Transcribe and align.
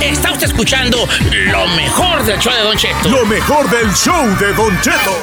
Está 0.00 0.32
usted 0.32 0.46
escuchando 0.46 1.06
lo 1.30 1.66
mejor 1.68 2.24
del 2.24 2.38
show 2.38 2.52
de 2.54 2.60
Don 2.60 2.76
Cheto. 2.76 3.08
Lo 3.10 3.26
mejor 3.26 3.68
del 3.68 3.92
show 3.92 4.24
de 4.38 4.54
Don 4.54 4.80
Cheto. 4.80 5.14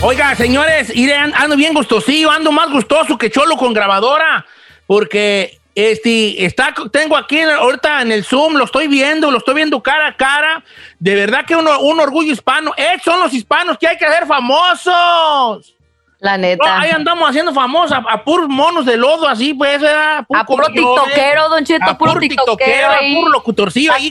Oiga, 0.00 0.34
señores, 0.34 0.92
ando 1.34 1.56
bien 1.56 1.74
gustosillo, 1.74 2.30
ando 2.30 2.52
más 2.52 2.70
gustoso 2.70 3.18
que 3.18 3.30
Cholo 3.30 3.56
con 3.56 3.74
grabadora, 3.74 4.46
porque 4.86 5.58
este, 5.74 6.44
está, 6.46 6.74
tengo 6.90 7.14
aquí 7.14 7.38
ahorita 7.40 8.00
en 8.00 8.12
el 8.12 8.24
Zoom, 8.24 8.54
lo 8.54 8.64
estoy 8.64 8.88
viendo, 8.88 9.30
lo 9.30 9.38
estoy 9.38 9.56
viendo 9.56 9.82
cara 9.82 10.06
a 10.06 10.16
cara. 10.16 10.64
De 10.98 11.14
verdad 11.14 11.44
que 11.44 11.54
uno, 11.54 11.80
un 11.80 12.00
orgullo 12.00 12.32
hispano. 12.32 12.72
Eh, 12.78 12.98
son 13.04 13.20
los 13.20 13.34
hispanos 13.34 13.76
que 13.76 13.86
hay 13.86 13.98
que 13.98 14.06
hacer 14.06 14.26
famosos. 14.26 15.76
La 16.18 16.38
neta. 16.38 16.80
ahí 16.80 16.90
andamos 16.90 17.28
haciendo 17.28 17.52
famosos 17.52 17.98
a, 18.08 18.24
puros 18.24 18.48
monos 18.48 18.86
de 18.86 18.96
lodo, 18.96 19.28
así, 19.28 19.52
pues, 19.52 19.82
a 19.82 20.24
puro 20.46 20.66
tiktokero, 20.68 21.48
don 21.50 21.64
Cheto, 21.64 21.90
a 21.90 21.98
puro, 21.98 22.18
tiktokero, 22.18 22.90
a 22.90 22.98
puro 23.14 23.30
locutorcillo 23.30 23.92
ahí. 23.92 24.10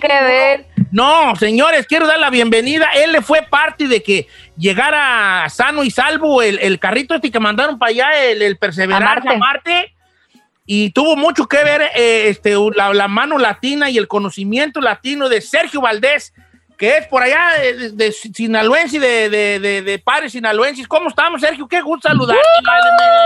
No, 0.92 1.36
señores, 1.36 1.88
quiero 1.88 2.06
dar 2.08 2.20
la 2.20 2.30
bienvenida. 2.30 2.88
Él 2.96 3.12
le 3.12 3.22
fue 3.22 3.42
parte 3.42 3.88
de 3.88 4.04
que 4.04 4.28
llegara 4.56 5.50
sano 5.50 5.84
y 5.84 5.92
salvo 5.92 6.42
el, 6.42 6.80
carrito 6.80 7.16
este 7.16 7.32
que 7.32 7.40
mandaron 7.40 7.80
para 7.80 7.90
allá, 7.90 8.24
el, 8.24 8.42
el 8.42 8.58
Perseverante 8.58 9.30
a 9.30 9.38
Marte 9.38 9.96
y 10.66 10.90
tuvo 10.92 11.16
mucho 11.16 11.48
que 11.48 11.64
ver 11.64 11.82
eh, 11.96 12.30
este, 12.30 12.56
la, 12.76 13.08
mano 13.08 13.38
latina 13.38 13.90
y 13.90 13.98
el 13.98 14.08
conocimiento 14.08 14.82
latino 14.82 15.30
de 15.30 15.42
Sergio 15.42 15.82
Valdés, 15.82 16.34
que 16.78 16.98
es 16.98 17.08
por 17.08 17.24
allá 17.24 17.52
de, 17.62 17.92
de, 17.92 18.12
Sinaloense, 18.12 19.00
de, 19.00 19.30
de, 19.30 19.82
de, 19.82 20.00
Pares 20.00 20.32
Sinaloenses. 20.32 20.88
¿Cómo 20.88 21.10
estamos, 21.10 21.42
Sergio? 21.42 21.68
Qué 21.68 21.82
gusto 21.82 22.10
saludarte. 22.10 22.42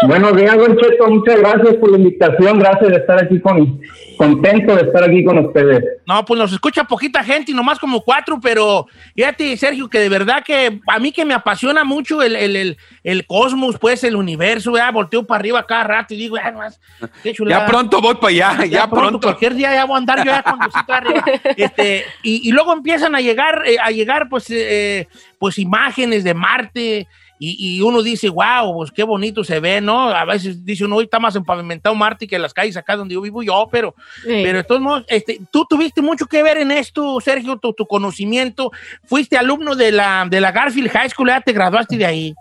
Buenos 0.08 0.35
días, 0.35 0.55
Don 0.55 0.77
Cheto. 0.77 1.08
Muchas 1.09 1.39
gracias 1.39 1.75
por 1.75 1.91
la 1.91 1.98
invitación. 1.98 2.59
Gracias 2.59 2.89
de 2.89 2.98
estar 2.98 3.23
aquí 3.23 3.39
con, 3.39 3.80
contento 4.20 4.75
de 4.75 4.81
estar 4.81 5.02
aquí 5.02 5.23
con 5.23 5.38
ustedes. 5.38 5.81
No, 6.06 6.25
pues 6.25 6.38
nos 6.38 6.52
escucha 6.52 6.83
poquita 6.83 7.23
gente 7.23 7.53
y 7.53 7.56
nomás 7.56 7.80
como 7.80 8.02
cuatro, 8.02 8.38
pero 8.41 8.86
fíjate, 9.16 9.56
Sergio, 9.56 9.88
que 9.88 9.97
de 9.97 10.09
verdad 10.09 10.44
que 10.44 10.81
a 10.88 11.00
mí 11.00 11.13
que 11.13 11.23
me 11.23 11.34
apasiona 11.34 11.86
mucho 11.86 12.22
el, 12.22 12.36
el, 12.36 12.78
el, 13.06 13.25
cosmos, 13.25 13.78
pues 13.80 14.03
el 14.03 14.17
universo, 14.17 14.75
ya 14.75 14.91
volteo 14.91 15.25
para 15.25 15.39
arriba 15.39 15.66
cada 15.66 15.86
rato 15.86 16.13
y 16.13 16.17
digo, 16.17 16.36
ya, 16.36 16.52
más, 16.52 16.81
qué 17.23 17.31
chulada. 17.31 17.61
Ya 17.61 17.72
pronto 17.72 18.02
voy 18.02 18.16
para 18.16 18.28
allá, 18.28 18.66
ya, 18.66 18.89
pronto, 18.89 19.22
Cualquier 19.22 19.56
día 19.56 19.73
ya 19.73 19.86
voy 19.86 19.95
a 19.95 19.97
andar 20.00 20.17
yo 20.17 20.31
ya 20.31 20.44
con 20.44 20.59
arriba. 20.89 21.23
Este, 21.56 22.03
y, 22.22 22.50
y, 22.50 22.52
luego 22.52 22.73
empiezan 22.73 23.16
a 23.16 23.22
llegar, 23.22 23.38
eh, 23.65 23.77
a 23.81 23.91
llegar 23.91 24.29
pues, 24.29 24.49
eh, 24.49 25.07
pues 25.37 25.57
imágenes 25.57 26.23
de 26.23 26.33
Marte, 26.33 27.07
y, 27.41 27.81
uno 27.81 28.03
dice, 28.03 28.27
wow, 28.27 28.73
pues 28.75 28.91
qué 28.91 29.03
bonito 29.03 29.45
se 29.45 29.61
ve, 29.61 29.79
¿no? 29.79 30.09
A 30.09 30.25
veces 30.25 30.65
dice 30.65 30.83
uno, 30.83 30.97
hoy 30.97 31.05
está 31.05 31.19
más 31.19 31.37
empavimentado 31.37 31.95
Marte 31.95 32.27
que 32.27 32.37
las 32.37 32.53
calles 32.53 32.75
acá 32.75 32.97
donde 32.97 33.13
yo 33.13 33.21
vivo 33.21 33.41
yo, 33.41 33.69
pero, 33.71 33.95
pero 34.25 34.57
de 34.57 34.63
todos 34.65 34.81
modos, 34.81 35.05
este, 35.07 35.39
tú 35.49 35.65
tuviste 35.69 36.01
mucho 36.01 36.25
que 36.25 36.43
ver 36.43 36.57
en 36.57 36.71
esto, 36.71 37.17
Sergio, 37.21 37.55
tu, 37.55 37.71
tu 37.71 37.85
conocimiento. 37.85 38.71
Fuiste 39.05 39.37
alumno 39.37 39.75
de 39.75 39.93
la, 39.93 40.27
de 40.29 40.41
la 40.41 40.51
Garfield 40.51 40.89
High 40.89 41.09
School, 41.11 41.29
ya 41.29 41.39
te 41.39 41.53
graduaste 41.53 41.95
de 41.97 42.05
ahí. 42.05 42.35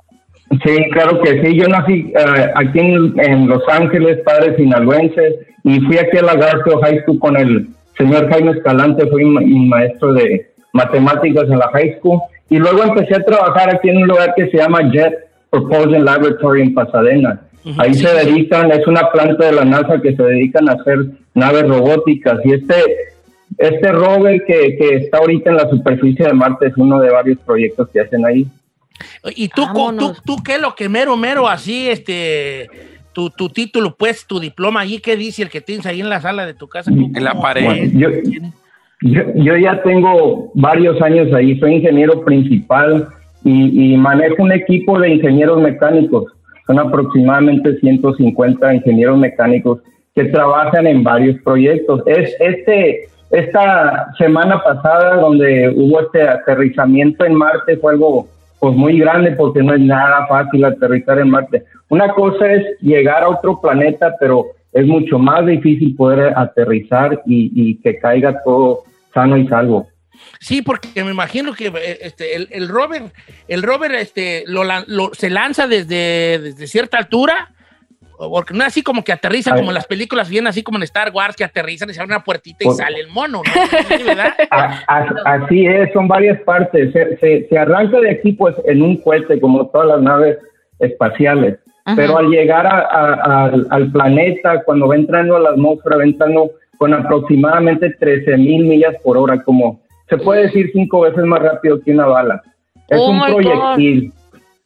Sí, 0.64 0.76
claro 0.90 1.20
que 1.22 1.42
sí. 1.44 1.56
Yo 1.56 1.68
nací 1.68 2.12
eh, 2.18 2.50
aquí 2.56 2.80
en, 2.80 3.46
Los 3.46 3.62
Ángeles, 3.68 4.18
padre 4.24 4.56
sinaloense, 4.56 5.46
y 5.62 5.78
fui 5.80 5.98
aquí 5.98 6.18
a 6.18 6.22
la 6.22 6.34
Garfield 6.34 6.82
High 6.82 7.02
School 7.02 7.18
con 7.20 7.36
el 7.36 7.68
señor 7.96 8.28
Jaime 8.30 8.52
Escalante, 8.52 9.06
fui 9.08 9.24
mi 9.24 9.68
maestro 9.68 10.12
de 10.12 10.57
matemáticas 10.72 11.44
en 11.44 11.58
la 11.58 11.68
high 11.72 11.98
school 11.98 12.20
y 12.50 12.56
luego 12.56 12.82
empecé 12.82 13.16
a 13.16 13.24
trabajar 13.24 13.74
aquí 13.74 13.88
en 13.90 13.98
un 13.98 14.08
lugar 14.08 14.34
que 14.36 14.48
se 14.50 14.56
llama 14.56 14.90
Jet 14.90 15.14
Propulsion 15.50 16.04
Laboratory 16.04 16.62
en 16.62 16.74
Pasadena. 16.74 17.40
Ahí 17.76 17.92
se 17.92 18.08
dedican, 18.08 18.70
es 18.72 18.86
una 18.86 19.10
planta 19.10 19.46
de 19.46 19.52
la 19.52 19.64
NASA 19.64 20.00
que 20.00 20.16
se 20.16 20.22
dedican 20.22 20.68
a 20.68 20.72
hacer 20.72 21.06
naves 21.34 21.68
robóticas. 21.68 22.38
Y 22.44 22.52
este, 22.54 22.74
este 23.58 23.92
rover 23.92 24.42
que, 24.46 24.76
que 24.78 24.96
está 24.96 25.18
ahorita 25.18 25.50
en 25.50 25.56
la 25.56 25.68
superficie 25.68 26.26
de 26.26 26.32
Marte 26.32 26.68
es 26.68 26.76
uno 26.76 26.98
de 27.00 27.10
varios 27.10 27.38
proyectos 27.40 27.88
que 27.90 28.00
hacen 28.00 28.24
ahí. 28.24 28.46
¿Y 29.36 29.48
tú, 29.48 29.66
tú, 29.98 30.16
tú 30.24 30.36
qué 30.42 30.54
es 30.54 30.60
lo 30.60 30.74
que 30.74 30.88
mero, 30.88 31.16
mero, 31.16 31.48
así, 31.48 31.88
este, 31.88 32.68
tu, 33.12 33.30
tu, 33.30 33.48
título, 33.48 33.94
pues, 33.96 34.26
tu 34.26 34.40
diploma 34.40 34.80
allí, 34.80 34.98
qué 35.00 35.16
dice 35.16 35.42
el 35.42 35.50
que 35.50 35.60
tienes 35.60 35.86
ahí 35.86 36.00
en 36.00 36.08
la 36.08 36.20
sala 36.20 36.46
de 36.46 36.54
tu 36.54 36.68
casa? 36.68 36.90
En 36.90 37.24
la 37.24 37.40
pared. 37.40 37.90
Yo, 37.92 38.08
ya 39.00 39.82
tengo 39.82 40.50
varios 40.54 41.00
años 41.02 41.32
ahí, 41.32 41.58
soy 41.58 41.74
ingeniero 41.74 42.24
principal 42.24 43.08
y, 43.44 43.96
manejo 43.96 44.42
un 44.42 44.52
equipo 44.52 44.98
de 44.98 45.10
ingenieros 45.10 45.60
mecánicos. 45.60 46.32
Son 46.66 46.78
aproximadamente 46.78 47.78
150 47.78 48.74
ingenieros 48.74 49.18
mecánicos 49.18 49.80
que 50.14 50.24
trabajan 50.24 50.86
en 50.86 51.02
varios 51.02 51.40
proyectos. 51.42 52.02
Es 52.06 52.34
este 52.40 53.08
esta 53.30 54.10
semana 54.16 54.62
pasada 54.62 55.16
donde 55.16 55.68
hubo 55.76 56.00
este 56.00 56.22
aterrizamiento 56.22 57.26
en 57.26 57.34
Marte 57.34 57.76
fue 57.76 57.92
algo 57.92 58.26
pues 58.58 58.74
muy 58.74 58.98
grande 58.98 59.32
porque 59.32 59.62
no 59.62 59.74
es 59.74 59.80
nada 59.80 60.26
fácil 60.26 60.64
aterrizar 60.64 61.18
en 61.18 61.30
Marte. 61.30 61.62
Una 61.90 62.08
cosa 62.08 62.52
es 62.52 62.64
llegar 62.80 63.22
a 63.22 63.28
otro 63.28 63.60
planeta, 63.60 64.14
pero 64.18 64.46
es 64.72 64.86
mucho 64.86 65.18
más 65.18 65.46
difícil 65.46 65.94
poder 65.94 66.32
aterrizar 66.36 67.22
y, 67.26 67.52
y 67.54 67.76
que 67.76 67.98
caiga 67.98 68.42
todo 68.42 68.80
sano 69.18 69.36
y 69.36 69.46
salvo. 69.48 69.88
Sí, 70.40 70.62
porque 70.62 71.04
me 71.04 71.10
imagino 71.10 71.52
que 71.52 71.66
eh, 71.66 71.98
este, 72.02 72.36
el, 72.36 72.48
el 72.50 72.68
rover, 72.68 73.02
el 73.48 73.62
rover 73.62 73.94
este, 73.94 74.44
lo, 74.46 74.64
se 75.12 75.30
lanza 75.30 75.66
desde, 75.66 76.38
desde, 76.38 76.66
cierta 76.66 76.98
altura, 76.98 77.50
porque 78.18 78.54
no 78.54 78.60
es 78.60 78.68
así 78.68 78.82
como 78.82 79.04
que 79.04 79.12
aterriza 79.12 79.54
como 79.54 79.70
en 79.70 79.74
las 79.74 79.86
películas, 79.86 80.28
vienen 80.28 80.48
así 80.48 80.62
como 80.62 80.78
en 80.78 80.84
Star 80.84 81.12
Wars, 81.12 81.36
que 81.36 81.44
aterrizan 81.44 81.90
y 81.90 81.94
se 81.94 82.00
abre 82.00 82.14
una 82.14 82.24
puertita 82.24 82.58
y 82.60 82.66
pues 82.66 82.78
sale 82.78 83.00
el 83.00 83.08
mono, 83.08 83.42
Así 85.24 85.66
es, 85.66 85.92
son 85.92 86.08
varias 86.08 86.40
partes. 86.42 86.92
Se, 86.92 87.46
se, 87.48 87.58
arranca 87.58 88.00
de 88.00 88.10
aquí 88.10 88.32
pues 88.32 88.56
en 88.66 88.82
un 88.82 88.96
cohete, 88.96 89.40
como 89.40 89.68
todas 89.68 89.88
las 89.88 90.02
naves 90.02 90.38
espaciales, 90.80 91.58
pero 91.96 92.18
al 92.18 92.28
llegar 92.28 92.66
al, 92.66 93.66
al 93.70 93.92
planeta, 93.92 94.62
cuando 94.64 94.88
va 94.88 94.96
entrando 94.96 95.36
a 95.36 95.40
la 95.40 95.50
atmósfera, 95.50 95.96
va 95.96 96.04
entrando 96.04 96.50
con 96.78 96.94
aproximadamente 96.94 97.90
13 97.90 98.36
mil 98.38 98.64
millas 98.64 98.94
por 99.02 99.18
hora, 99.18 99.42
como 99.42 99.80
se 100.08 100.16
puede 100.16 100.42
decir 100.42 100.70
cinco 100.72 101.00
veces 101.00 101.24
más 101.24 101.42
rápido 101.42 101.80
que 101.80 101.92
una 101.92 102.06
bala. 102.06 102.42
Es 102.88 102.98
oh 102.98 103.10
un 103.10 103.20
proyectil, 103.20 104.12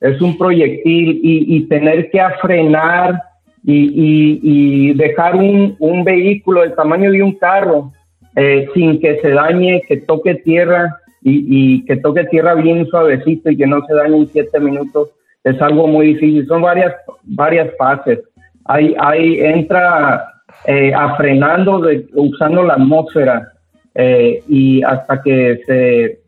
es 0.00 0.21
un 0.21 0.39
proyectil 0.39 1.21
y, 1.22 1.67
tener 1.67 2.11
que 2.11 2.21
frenar 2.41 3.21
y, 3.65 4.93
dejar 4.95 5.34
un, 5.37 6.05
vehículo 6.05 6.61
del 6.61 6.75
tamaño 6.75 7.11
de 7.11 7.22
un 7.22 7.33
carro 7.33 7.93
eh, 8.37 8.69
sin 8.75 9.01
que 9.01 9.19
se 9.21 9.31
dañe, 9.31 9.83
que 9.89 9.97
toque 9.97 10.37
tierra 10.37 10.97
y, 11.22 11.84
que 11.87 11.97
toque 11.97 12.25
tierra 12.25 12.55
bien 12.55 12.87
suavecito 12.87 13.51
y 13.51 13.56
que 13.56 13.67
no 13.67 13.84
se 13.87 13.95
dañe 13.95 14.19
en 14.19 14.28
siete 14.28 14.61
minutos, 14.61 15.11
es 15.43 15.61
algo 15.61 15.89
muy 15.89 16.09
difícil. 16.09 16.47
Son 16.47 16.62
varias, 16.62 16.95
varias 17.25 17.75
fases. 17.77 18.21
Ahí, 18.65 18.95
ahí 18.99 19.41
entra 19.41 20.31
eh, 20.67 20.93
a 20.95 21.17
frenando 21.17 21.81
de, 21.81 22.06
usando 22.15 22.62
la 22.62 22.75
atmósfera 22.75 23.53
eh, 23.95 24.43
y 24.49 24.83
hasta 24.83 25.21
que 25.23 25.61
se, 25.67 26.21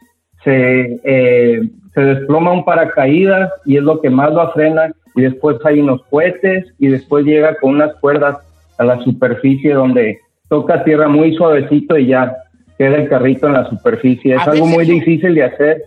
se, 0.42 1.00
eh, 1.04 1.62
se 1.94 2.00
desploma 2.00 2.52
un 2.52 2.64
paracaídas 2.64 3.52
y 3.64 3.76
es 3.76 3.82
lo 3.82 4.00
que 4.00 4.10
más 4.10 4.32
lo 4.32 4.50
frena 4.52 4.92
y 5.14 5.22
después 5.22 5.56
hay 5.64 5.80
unos 5.80 6.02
cohetes 6.06 6.66
y 6.78 6.88
después 6.88 7.24
llega 7.24 7.56
con 7.60 7.74
unas 7.74 7.94
cuerdas 7.96 8.38
a 8.78 8.84
la 8.84 9.00
superficie 9.04 9.72
donde 9.72 10.18
toca 10.48 10.82
tierra 10.84 11.08
muy 11.08 11.34
suavecito 11.36 11.96
y 11.96 12.08
ya 12.08 12.36
queda 12.76 12.96
el 12.96 13.08
carrito 13.08 13.46
en 13.46 13.52
la 13.52 13.68
superficie. 13.68 14.34
Es 14.34 14.48
algo 14.48 14.66
muy 14.66 14.84
difícil 14.84 15.34
de 15.34 15.44
hacer. 15.44 15.84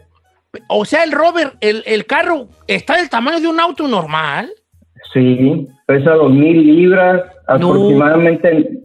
O 0.70 0.86
sea, 0.86 1.04
el 1.04 1.12
rover, 1.12 1.52
el, 1.60 1.84
el 1.86 2.06
carro 2.06 2.48
está 2.66 2.96
del 2.96 3.10
tamaño 3.10 3.42
de 3.42 3.48
un 3.48 3.60
auto 3.60 3.88
normal. 3.88 4.50
Sí, 5.14 5.68
pesa 5.88 6.12
dos 6.12 6.32
mil 6.32 6.68
libras, 6.68 7.24
aproximadamente 7.48 8.82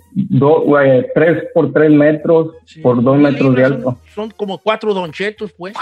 3 1.14 1.44
por 1.52 1.72
3 1.72 1.90
metros 1.90 2.50
por 2.82 3.02
2 3.02 3.19
metros 3.19 3.54
de 3.56 3.64
alto. 3.64 3.99
Son, 4.14 4.31
como 4.31 4.58
cuatro 4.58 4.94
donchetos, 4.94 5.52
pues. 5.52 5.75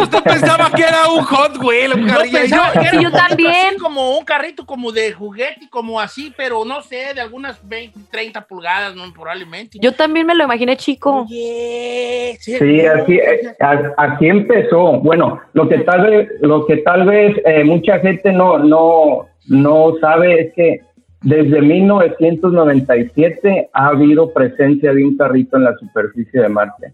Usted, 0.00 0.22
pensaba 0.24 0.70
que 0.74 0.82
era 0.82 1.08
un 1.12 1.22
Hot 1.22 1.62
Wheel, 1.62 1.92
un 1.94 2.08
yo, 2.08 3.00
yo 3.00 3.10
también. 3.12 3.78
como 3.78 4.18
un 4.18 4.24
carrito 4.24 4.66
como 4.66 4.90
de 4.90 5.12
juguete, 5.12 5.68
como 5.70 6.00
así, 6.00 6.32
pero 6.36 6.64
no 6.64 6.82
sé, 6.82 7.14
de 7.14 7.20
algunas 7.20 7.66
20, 7.66 8.00
30 8.10 8.46
pulgadas, 8.46 8.96
¿no? 8.96 9.04
probablemente. 9.12 9.78
Yo 9.80 9.92
también 9.92 10.26
me 10.26 10.34
lo 10.34 10.44
imaginé 10.44 10.76
chico. 10.76 11.26
sí, 11.28 12.56
así, 12.58 13.14
eh, 13.14 13.54
así 13.96 14.26
empezó. 14.26 14.98
Bueno, 15.00 15.40
lo 15.52 15.68
que 15.68 15.78
tal 15.78 16.02
vez, 16.02 16.28
lo 16.40 16.66
que 16.66 16.78
tal 16.78 17.06
vez 17.06 17.36
eh, 17.44 17.62
mucha 17.64 18.00
gente 18.00 18.32
no, 18.32 18.58
no, 18.58 19.27
no 19.48 19.94
sabe 20.00 20.40
es 20.40 20.52
que 20.54 20.80
desde 21.22 21.60
1997 21.60 23.70
ha 23.72 23.88
habido 23.88 24.32
presencia 24.32 24.92
de 24.92 25.04
un 25.04 25.16
carrito 25.16 25.56
en 25.56 25.64
la 25.64 25.76
superficie 25.76 26.40
de 26.40 26.48
Marte. 26.48 26.92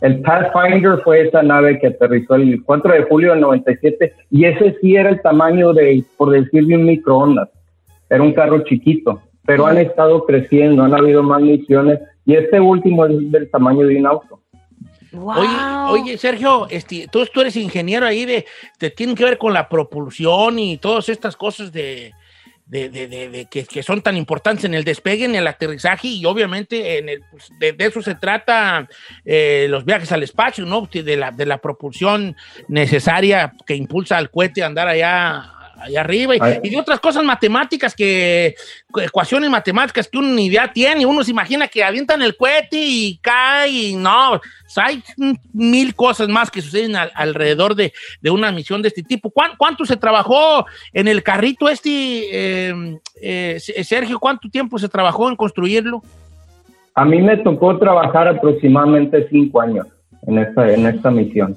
El 0.00 0.20
Pathfinder 0.22 0.98
fue 1.04 1.28
esa 1.28 1.42
nave 1.42 1.78
que 1.78 1.88
aterrizó 1.88 2.34
el 2.34 2.64
4 2.64 2.94
de 2.94 3.02
julio 3.02 3.32
del 3.32 3.42
97 3.42 4.14
y 4.30 4.46
ese 4.46 4.76
sí 4.80 4.96
era 4.96 5.10
el 5.10 5.20
tamaño 5.20 5.74
de, 5.74 6.02
por 6.16 6.30
decir, 6.30 6.66
de 6.66 6.76
un 6.76 6.86
microondas. 6.86 7.50
Era 8.08 8.22
un 8.22 8.32
carro 8.32 8.64
chiquito. 8.64 9.20
pero 9.46 9.66
han 9.66 9.78
estado 9.78 10.24
creciendo, 10.26 10.84
han 10.84 10.94
habido 10.94 11.22
más 11.22 11.42
misiones 11.42 11.98
y 12.24 12.34
este 12.34 12.60
último 12.60 13.06
es 13.06 13.32
del 13.32 13.50
tamaño 13.50 13.86
de 13.86 13.98
un 13.98 14.06
auto. 14.06 14.40
Oye, 15.12 16.02
oye, 16.02 16.18
Sergio, 16.18 16.68
este, 16.70 17.08
tú, 17.08 17.26
tú 17.26 17.40
eres 17.40 17.56
ingeniero 17.56 18.06
ahí 18.06 18.24
de, 18.24 18.46
te 18.78 18.90
tienen 18.90 19.16
que 19.16 19.24
ver 19.24 19.38
con 19.38 19.52
la 19.52 19.68
propulsión 19.68 20.58
y 20.58 20.76
todas 20.78 21.08
estas 21.08 21.36
cosas 21.36 21.72
de, 21.72 22.12
de, 22.66 22.88
de, 22.88 23.08
de 23.08 23.46
que, 23.46 23.64
que, 23.64 23.82
son 23.82 24.00
tan 24.00 24.16
importantes 24.16 24.64
en 24.64 24.74
el 24.74 24.84
despegue, 24.84 25.24
en 25.24 25.34
el 25.34 25.46
aterrizaje 25.46 26.06
y 26.06 26.24
obviamente 26.24 26.98
en 26.98 27.08
el, 27.08 27.22
pues, 27.28 27.50
de, 27.58 27.74
eso 27.78 28.00
se 28.00 28.14
trata 28.14 28.88
eh, 29.24 29.66
los 29.68 29.84
viajes 29.84 30.12
al 30.12 30.22
espacio, 30.22 30.64
¿no? 30.64 30.88
De 30.92 31.16
la, 31.16 31.32
de 31.32 31.46
la 31.46 31.58
propulsión 31.58 32.36
necesaria 32.68 33.54
que 33.66 33.74
impulsa 33.74 34.16
al 34.16 34.30
cohete 34.30 34.62
a 34.62 34.66
andar 34.66 34.86
allá 34.86 35.59
allá 35.80 36.00
arriba 36.00 36.36
y, 36.36 36.40
y, 36.62 36.70
de 36.70 36.76
otras 36.76 37.00
cosas 37.00 37.24
matemáticas 37.24 37.94
que, 37.94 38.54
ecuaciones 39.02 39.50
matemáticas 39.50 40.08
que 40.08 40.18
uno 40.18 40.28
ni 40.28 40.46
idea 40.46 40.72
tiene, 40.72 41.06
uno 41.06 41.24
se 41.24 41.30
imagina 41.30 41.68
que 41.68 41.82
avientan 41.82 42.22
el 42.22 42.36
cohete 42.36 42.76
y 42.76 43.18
cae 43.18 43.70
y 43.70 43.96
no, 43.96 44.40
hay 44.76 45.02
mil 45.52 45.94
cosas 45.94 46.28
más 46.28 46.50
que 46.50 46.62
suceden 46.62 46.96
al, 46.96 47.10
alrededor 47.14 47.74
de, 47.74 47.92
de, 48.20 48.30
una 48.30 48.52
misión 48.52 48.82
de 48.82 48.88
este 48.88 49.02
tipo. 49.02 49.30
¿Cuánto, 49.30 49.56
¿Cuánto, 49.58 49.84
se 49.84 49.96
trabajó 49.96 50.66
en 50.92 51.08
el 51.08 51.22
carrito 51.22 51.68
este, 51.68 51.90
eh, 51.90 52.98
eh, 53.20 53.58
Sergio? 53.84 54.18
¿Cuánto 54.18 54.48
tiempo 54.48 54.78
se 54.78 54.88
trabajó 54.88 55.28
en 55.28 55.36
construirlo? 55.36 56.02
A 56.94 57.04
mí 57.04 57.20
me 57.22 57.36
tocó 57.38 57.78
trabajar 57.78 58.28
aproximadamente 58.28 59.26
cinco 59.30 59.60
años 59.60 59.86
en 60.26 60.38
esta, 60.38 60.72
en 60.72 60.86
esta 60.86 61.10
misión. 61.10 61.56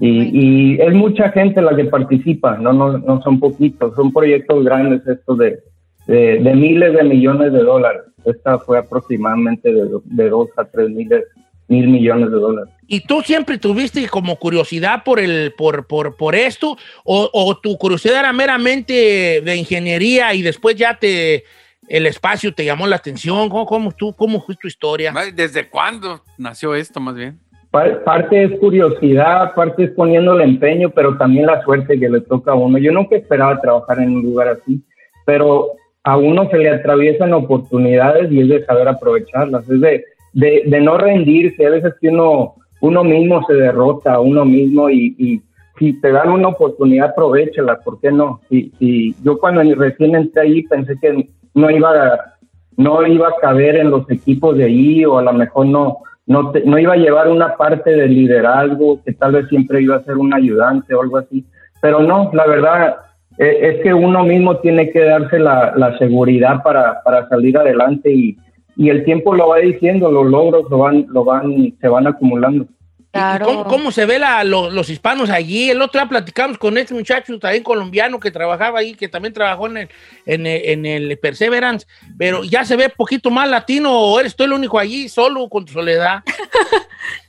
Y, 0.00 0.30
y, 0.32 0.80
es 0.80 0.94
mucha 0.94 1.30
gente 1.30 1.60
la 1.60 1.76
que 1.76 1.84
participa, 1.84 2.56
no, 2.56 2.72
no, 2.72 2.96
no 2.98 3.22
son 3.22 3.38
poquitos, 3.38 3.94
son 3.94 4.12
proyectos 4.12 4.64
grandes 4.64 5.06
estos 5.06 5.36
de, 5.36 5.58
de, 6.06 6.38
de, 6.38 6.54
miles 6.54 6.94
de 6.94 7.04
millones 7.04 7.52
de 7.52 7.58
dólares. 7.58 8.02
Esta 8.24 8.58
fue 8.58 8.78
aproximadamente 8.78 9.70
de, 9.72 9.88
de 10.04 10.28
dos 10.30 10.48
a 10.56 10.64
tres 10.64 10.88
miles, 10.88 11.24
mil 11.68 11.86
millones 11.88 12.30
de 12.30 12.36
dólares. 12.36 12.74
¿Y 12.86 13.00
tú 13.00 13.20
siempre 13.22 13.58
tuviste 13.58 14.08
como 14.08 14.36
curiosidad 14.36 15.04
por, 15.04 15.20
el, 15.20 15.52
por, 15.56 15.86
por, 15.86 16.16
por 16.16 16.34
esto? 16.34 16.76
O, 17.04 17.30
¿O 17.32 17.58
tu 17.58 17.76
curiosidad 17.76 18.20
era 18.20 18.32
meramente 18.32 19.42
de 19.44 19.56
ingeniería 19.56 20.34
y 20.34 20.42
después 20.42 20.76
ya 20.76 20.98
te, 20.98 21.44
el 21.88 22.06
espacio 22.06 22.52
te 22.54 22.64
llamó 22.64 22.86
la 22.86 22.96
atención? 22.96 23.48
¿Cómo, 23.48 23.66
cómo, 23.66 23.92
tú, 23.92 24.14
cómo 24.14 24.40
fue 24.40 24.56
tu 24.56 24.66
historia? 24.66 25.12
¿Desde 25.34 25.68
cuándo 25.68 26.24
nació 26.38 26.74
esto 26.74 26.98
más 27.00 27.14
bien? 27.14 27.38
Parte 27.70 28.44
es 28.44 28.58
curiosidad, 28.58 29.54
parte 29.54 29.84
es 29.84 29.90
poniéndole 29.92 30.44
empeño, 30.44 30.90
pero 30.90 31.16
también 31.16 31.46
la 31.46 31.62
suerte 31.62 31.98
que 31.98 32.08
le 32.08 32.20
toca 32.20 32.52
a 32.52 32.56
uno. 32.56 32.78
Yo 32.78 32.92
nunca 32.92 33.16
esperaba 33.16 33.60
trabajar 33.60 34.00
en 34.00 34.16
un 34.16 34.22
lugar 34.22 34.48
así, 34.48 34.82
pero 35.24 35.68
a 36.02 36.16
uno 36.16 36.48
se 36.50 36.58
le 36.58 36.70
atraviesan 36.70 37.32
oportunidades 37.32 38.30
y 38.32 38.40
es 38.40 38.48
de 38.48 38.64
saber 38.64 38.88
aprovecharlas, 38.88 39.68
es 39.68 39.80
de, 39.80 40.04
de, 40.32 40.80
no 40.80 40.98
rendirse. 40.98 41.66
A 41.66 41.70
veces 41.70 41.94
que 42.00 42.08
uno, 42.08 42.54
uno 42.80 43.04
mismo 43.04 43.44
se 43.46 43.54
derrota 43.54 44.20
uno 44.20 44.44
mismo 44.44 44.90
y, 44.90 45.42
si 45.78 45.98
te 45.98 46.12
dan 46.12 46.28
una 46.28 46.48
oportunidad, 46.48 47.08
aprovechala, 47.08 47.80
¿por 47.80 47.98
qué 48.00 48.12
no? 48.12 48.42
Y, 48.50 48.70
y 48.78 49.14
yo 49.22 49.38
cuando 49.38 49.62
recién 49.76 50.14
entré 50.14 50.42
ahí 50.42 50.62
pensé 50.64 50.94
que 51.00 51.26
no 51.54 51.70
iba 51.70 51.90
a, 51.90 52.34
no 52.76 53.06
iba 53.06 53.28
a 53.28 53.40
caber 53.40 53.76
en 53.76 53.90
los 53.90 54.10
equipos 54.10 54.58
de 54.58 54.64
ahí 54.64 55.06
o 55.06 55.16
a 55.16 55.22
lo 55.22 55.32
mejor 55.32 55.66
no 55.66 55.98
no, 56.30 56.52
te, 56.52 56.62
no 56.64 56.78
iba 56.78 56.92
a 56.92 56.96
llevar 56.96 57.28
una 57.28 57.56
parte 57.56 57.90
de 57.90 58.06
liderazgo, 58.06 59.02
que 59.02 59.12
tal 59.12 59.32
vez 59.32 59.48
siempre 59.48 59.82
iba 59.82 59.96
a 59.96 60.04
ser 60.04 60.16
un 60.16 60.32
ayudante 60.32 60.94
o 60.94 61.02
algo 61.02 61.18
así. 61.18 61.44
Pero 61.82 62.04
no, 62.04 62.30
la 62.32 62.46
verdad 62.46 62.98
eh, 63.36 63.58
es 63.60 63.82
que 63.82 63.92
uno 63.92 64.22
mismo 64.22 64.58
tiene 64.58 64.90
que 64.90 65.00
darse 65.00 65.40
la, 65.40 65.72
la 65.74 65.98
seguridad 65.98 66.62
para, 66.62 67.02
para, 67.02 67.28
salir 67.28 67.58
adelante 67.58 68.12
y, 68.12 68.38
y, 68.76 68.90
el 68.90 69.04
tiempo 69.04 69.34
lo 69.34 69.48
va 69.48 69.56
diciendo, 69.56 70.08
los 70.08 70.30
logros 70.30 70.70
lo 70.70 70.78
van, 70.78 71.04
lo 71.08 71.24
van, 71.24 71.72
se 71.80 71.88
van 71.88 72.06
acumulando. 72.06 72.64
Claro. 73.12 73.44
¿Cómo, 73.44 73.64
¿Cómo, 73.64 73.90
se 73.90 74.06
ve 74.06 74.20
la, 74.20 74.44
lo, 74.44 74.70
los 74.70 74.88
hispanos 74.88 75.30
allí? 75.30 75.70
El 75.70 75.82
otro 75.82 76.00
día 76.00 76.08
platicamos 76.08 76.58
con 76.58 76.78
este 76.78 76.94
muchacho 76.94 77.36
también 77.40 77.64
colombiano 77.64 78.20
que 78.20 78.30
trabajaba 78.30 78.78
ahí, 78.78 78.94
que 78.94 79.08
también 79.08 79.34
trabajó 79.34 79.66
en 79.66 79.76
el, 79.78 79.88
en 80.26 80.46
el, 80.46 80.62
en 80.64 80.86
el 80.86 81.18
Perseverance, 81.18 81.88
pero 82.16 82.44
ya 82.44 82.64
se 82.64 82.76
ve 82.76 82.88
poquito 82.88 83.30
más 83.30 83.50
latino 83.50 83.92
o 83.92 84.20
eres 84.20 84.36
tú 84.36 84.44
el 84.44 84.52
único 84.52 84.78
allí 84.78 85.08
solo 85.08 85.48
con 85.48 85.64
tu 85.64 85.72
soledad. 85.72 86.22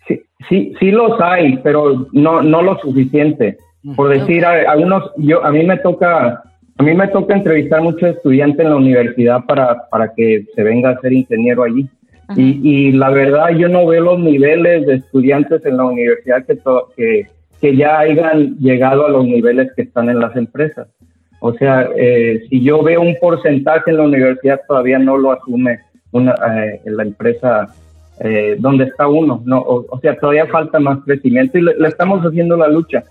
Sí, 0.07 0.19
sí, 0.49 0.73
sí 0.79 0.91
los 0.91 1.21
hay, 1.21 1.57
pero 1.57 2.07
no, 2.11 2.41
no 2.41 2.61
lo 2.61 2.77
suficiente. 2.79 3.57
Por 3.95 4.09
decir, 4.09 4.45
a, 4.45 4.71
algunos, 4.71 5.11
yo, 5.17 5.43
a 5.43 5.51
mí 5.51 5.63
me 5.63 5.77
toca, 5.77 6.43
a 6.77 6.83
mí 6.83 6.93
me 6.93 7.07
toca 7.07 7.35
entrevistar 7.35 7.81
muchos 7.81 8.15
estudiantes 8.15 8.59
en 8.59 8.71
la 8.71 8.75
universidad 8.75 9.45
para, 9.45 9.87
para 9.89 10.13
que 10.13 10.45
se 10.55 10.63
venga 10.63 10.89
a 10.89 10.99
ser 10.99 11.13
ingeniero 11.13 11.63
allí. 11.63 11.87
Y, 12.35 12.61
y, 12.63 12.91
la 12.93 13.09
verdad 13.09 13.49
yo 13.49 13.67
no 13.67 13.85
veo 13.85 14.01
los 14.01 14.19
niveles 14.19 14.85
de 14.85 14.95
estudiantes 14.95 15.65
en 15.65 15.75
la 15.75 15.85
universidad 15.85 16.45
que, 16.45 16.57
que, 16.95 17.27
que, 17.59 17.75
ya 17.75 17.99
hayan 17.99 18.57
llegado 18.57 19.05
a 19.05 19.09
los 19.09 19.25
niveles 19.25 19.69
que 19.75 19.81
están 19.81 20.09
en 20.09 20.19
las 20.19 20.35
empresas. 20.37 20.87
O 21.41 21.53
sea, 21.53 21.89
eh, 21.97 22.43
si 22.49 22.63
yo 22.63 22.83
veo 22.83 23.01
un 23.01 23.17
porcentaje 23.19 23.91
en 23.91 23.97
la 23.97 24.03
universidad 24.03 24.61
todavía 24.67 24.99
no 24.99 25.17
lo 25.17 25.31
asume 25.31 25.79
una, 26.11 26.33
eh, 26.33 26.81
la 26.85 27.03
empresa 27.03 27.67
eh, 28.19 28.55
donde 28.59 28.85
está 28.85 29.07
uno. 29.07 29.41
No, 29.45 29.59
o, 29.59 29.85
o, 29.89 29.99
sea, 29.99 30.15
todavía 30.17 30.45
falta 30.45 30.79
más 30.79 30.99
crecimiento 31.03 31.57
y 31.57 31.63
le, 31.63 31.75
le 31.75 31.87
estamos 31.87 32.21
haciendo 32.21 32.55
la 32.55 32.67
lucha. 32.67 33.03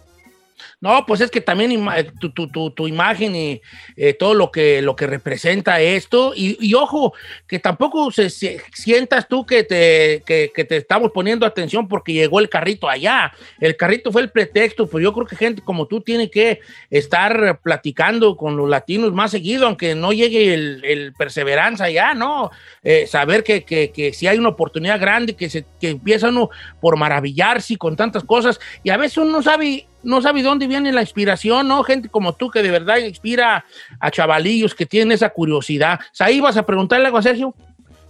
No, 0.81 1.05
pues 1.07 1.21
es 1.21 1.31
que 1.31 1.41
también 1.41 1.73
tu, 2.19 2.31
tu, 2.31 2.49
tu, 2.49 2.71
tu 2.71 2.89
imagen 2.89 3.37
y 3.37 3.61
eh, 3.97 4.15
todo 4.15 4.35
lo 4.35 4.51
que, 4.51 4.83
lo 4.83 4.97
que 4.97 5.07
representa 5.07 5.81
esto, 5.81 6.33
y, 6.35 6.57
y 6.61 6.75
ojo, 6.75 7.13
que 7.47 7.59
tampoco 7.59 8.11
se, 8.11 8.31
sientas 8.31 9.29
tú 9.29 9.45
que 9.45 9.63
te, 9.65 10.23
que, 10.25 10.51
que, 10.55 10.65
te 10.65 10.77
estamos 10.77 11.11
poniendo 11.13 11.47
atención 11.47 11.89
porque 11.89 12.13
llegó 12.13 12.41
el 12.41 12.49
carrito 12.49 12.89
allá. 12.89 13.33
El 13.61 13.77
carrito 13.77 14.11
fue 14.13 14.23
el 14.23 14.31
pretexto, 14.31 14.87
pues 14.87 15.03
yo 15.03 15.13
creo 15.13 15.27
que 15.27 15.37
gente 15.37 15.63
como 15.63 15.87
tú 15.87 16.01
tiene 16.01 16.31
que 16.31 16.61
estar 16.91 17.61
platicando 17.63 18.37
con 18.37 18.57
los 18.57 18.69
latinos 18.69 19.13
más 19.13 19.31
seguido, 19.31 19.67
aunque 19.67 19.95
no 19.95 20.13
llegue 20.13 20.55
el, 20.55 20.85
el 20.85 21.13
perseveranza 21.13 21.85
allá, 21.85 22.15
¿no? 22.15 22.51
Eh, 22.83 23.07
saber 23.07 23.45
que, 23.45 23.65
que, 23.65 23.91
que, 23.91 24.13
si 24.13 24.27
hay 24.27 24.39
una 24.39 24.49
oportunidad 24.49 25.01
grande, 25.01 25.35
que, 25.35 25.51
se, 25.51 25.65
que 25.81 25.91
empieza 25.91 26.29
uno 26.29 26.51
por 26.81 26.97
maravillarse 26.97 27.77
con 27.77 27.97
tantas 27.97 28.25
cosas, 28.25 28.61
y 28.83 28.91
a 28.91 28.97
veces 28.97 29.19
uno 29.19 29.33
no 29.33 29.43
sabe 29.43 29.87
no 30.03 30.23
sabe 30.23 30.43
dónde 30.43 30.67
viene 30.67 30.93
la 30.93 31.03
inspiración, 31.03 31.69
¿no? 31.69 31.83
Gente 31.83 32.09
como 32.09 32.35
tú 32.35 32.51
que 32.51 32.63
de 32.63 32.71
verdad 32.71 32.99
inspira 32.99 33.65
a 33.99 34.11
chavalillos 34.11 34.75
que 34.75 34.87
tienen 34.87 35.13
esa 35.13 35.31
curiosidad. 35.31 36.01
¿Ahí 36.19 36.41
vas 36.41 36.57
a 36.57 36.67
preguntarle 36.67 37.07
algo 37.07 37.19
a 37.19 37.23
Sergio? 37.23 37.55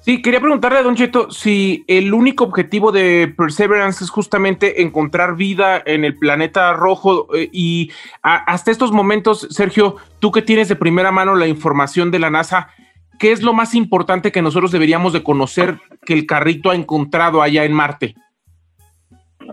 Sí, 0.01 0.23
quería 0.23 0.41
preguntarle 0.41 0.79
a 0.79 0.83
Don 0.83 0.97
Cheto 0.97 1.31
si 1.31 1.85
el 1.87 2.15
único 2.15 2.45
objetivo 2.45 2.91
de 2.91 3.33
Perseverance 3.37 4.03
es 4.03 4.09
justamente 4.09 4.81
encontrar 4.81 5.37
vida 5.37 5.83
en 5.85 6.07
el 6.07 6.17
planeta 6.17 6.73
rojo 6.73 7.29
eh, 7.37 7.51
y 7.53 7.91
hasta 8.23 8.71
estos 8.71 8.93
momentos, 8.93 9.47
Sergio, 9.51 9.97
tú 10.19 10.33
que 10.33 10.41
tienes 10.41 10.69
de 10.69 10.77
primera 10.77 11.13
mano 11.13 11.35
la 11.35 11.49
información 11.49 12.11
de 12.11 12.19
la 12.19 12.31
NASA, 12.31 12.71
¿qué 13.19 13.31
es 13.31 13.43
lo 13.43 13.53
más 13.53 13.75
importante 13.75 14.33
que 14.33 14.41
nosotros 14.41 14.73
deberíamos 14.73 15.13
de 15.13 15.23
conocer 15.23 15.79
que 16.07 16.15
el 16.15 16.25
carrito 16.25 16.71
ha 16.71 16.75
encontrado 16.75 17.43
allá 17.43 17.67
en 17.67 17.75
Marte? 17.75 18.15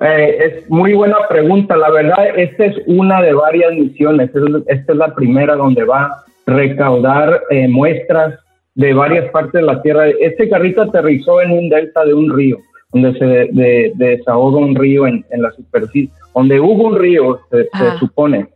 Eh, 0.02 0.38
es 0.40 0.70
muy 0.70 0.94
buena 0.94 1.18
pregunta. 1.28 1.76
La 1.76 1.90
verdad, 1.90 2.28
esta 2.36 2.66
es 2.66 2.76
una 2.86 3.22
de 3.22 3.34
varias 3.34 3.74
misiones. 3.74 4.30
Esta 4.68 4.92
es 4.92 4.98
la 4.98 5.14
primera 5.16 5.56
donde 5.56 5.84
va 5.84 6.04
a 6.04 6.24
recaudar 6.46 7.42
eh, 7.50 7.68
muestras 7.68 8.40
de 8.76 8.94
varias 8.94 9.30
partes 9.32 9.54
de 9.54 9.64
la 9.64 9.82
Tierra. 9.82 10.08
Este 10.08 10.50
carrito 10.50 10.84
aterrizó 10.84 11.42
en 11.42 11.52
un 11.52 11.70
delta 11.70 12.06
de 12.06 12.14
un 12.14 12.36
río, 12.36 12.60
donde 12.94 13.18
se 13.18 13.26
de, 13.26 13.50
de, 13.52 13.92
desahoga 13.96 14.60
un 14.60 14.76
río 14.76 15.08
en, 15.08 15.26
en, 15.32 15.42
la 15.42 15.52
superficie, 15.52 16.12
donde 16.36 16.60
hubo 16.60 16.88
un 16.88 16.96
río, 16.96 17.40
se, 17.50 17.64
se 17.64 17.98
supone. 17.98 18.48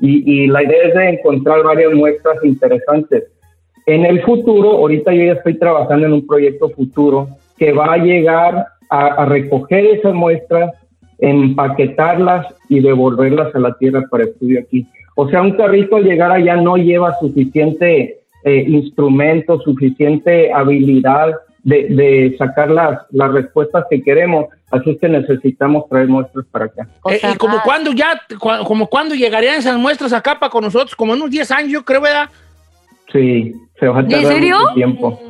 Y, 0.00 0.42
y, 0.42 0.46
la 0.48 0.62
idea 0.62 0.82
es 0.84 0.94
de 0.94 1.08
encontrar 1.10 1.62
varias 1.62 1.92
muestras 1.92 2.36
interesantes. 2.44 3.24
En 3.86 4.04
el 4.04 4.22
futuro, 4.22 4.72
ahorita 4.72 5.12
yo 5.12 5.24
ya 5.24 5.32
estoy 5.32 5.58
trabajando 5.58 6.06
en 6.06 6.12
un 6.12 6.26
proyecto 6.26 6.68
futuro 6.70 7.28
que 7.58 7.72
va 7.72 7.94
a 7.94 7.98
llegar 7.98 8.66
a, 8.90 9.06
a 9.06 9.24
recoger 9.24 9.84
esas 9.86 10.14
muestras 10.14 10.72
empaquetarlas 11.20 12.46
y 12.68 12.80
devolverlas 12.80 13.54
a 13.54 13.58
la 13.58 13.74
tierra 13.74 14.04
para 14.10 14.24
estudio 14.24 14.60
aquí. 14.60 14.86
O 15.14 15.28
sea, 15.28 15.42
un 15.42 15.52
carrito 15.52 15.96
al 15.96 16.04
llegar 16.04 16.32
allá 16.32 16.56
no 16.56 16.76
lleva 16.76 17.18
suficiente 17.18 18.20
eh, 18.44 18.64
instrumento, 18.66 19.60
suficiente 19.60 20.52
habilidad 20.52 21.34
de, 21.62 21.88
de 21.88 22.36
sacar 22.38 22.70
las, 22.70 23.00
las, 23.10 23.32
respuestas 23.32 23.84
que 23.90 24.02
queremos, 24.02 24.46
así 24.70 24.90
es 24.90 24.98
que 24.98 25.08
necesitamos 25.10 25.86
traer 25.90 26.08
muestras 26.08 26.46
para 26.50 26.64
acá. 26.66 26.88
Eh, 27.10 27.20
¿Y 27.34 27.36
como 27.36 27.60
cuando 27.62 27.92
ya, 27.92 28.18
como 28.38 28.86
cuando 28.86 29.14
llegarían 29.14 29.56
esas 29.56 29.76
muestras 29.76 30.14
acá 30.14 30.38
para 30.38 30.50
con 30.50 30.64
nosotros? 30.64 30.96
Como 30.96 31.12
en 31.12 31.20
unos 31.20 31.30
10 31.32 31.50
años, 31.50 31.72
yo 31.72 31.84
creo, 31.84 32.00
¿verdad? 32.00 32.30
Sí, 33.12 33.54
se 33.78 33.88
va 33.88 34.00
a 34.00 34.02
tardar 34.02 34.20
¿En 34.20 34.26
serio? 34.26 34.58
mucho 34.58 34.74
tiempo. 34.74 35.20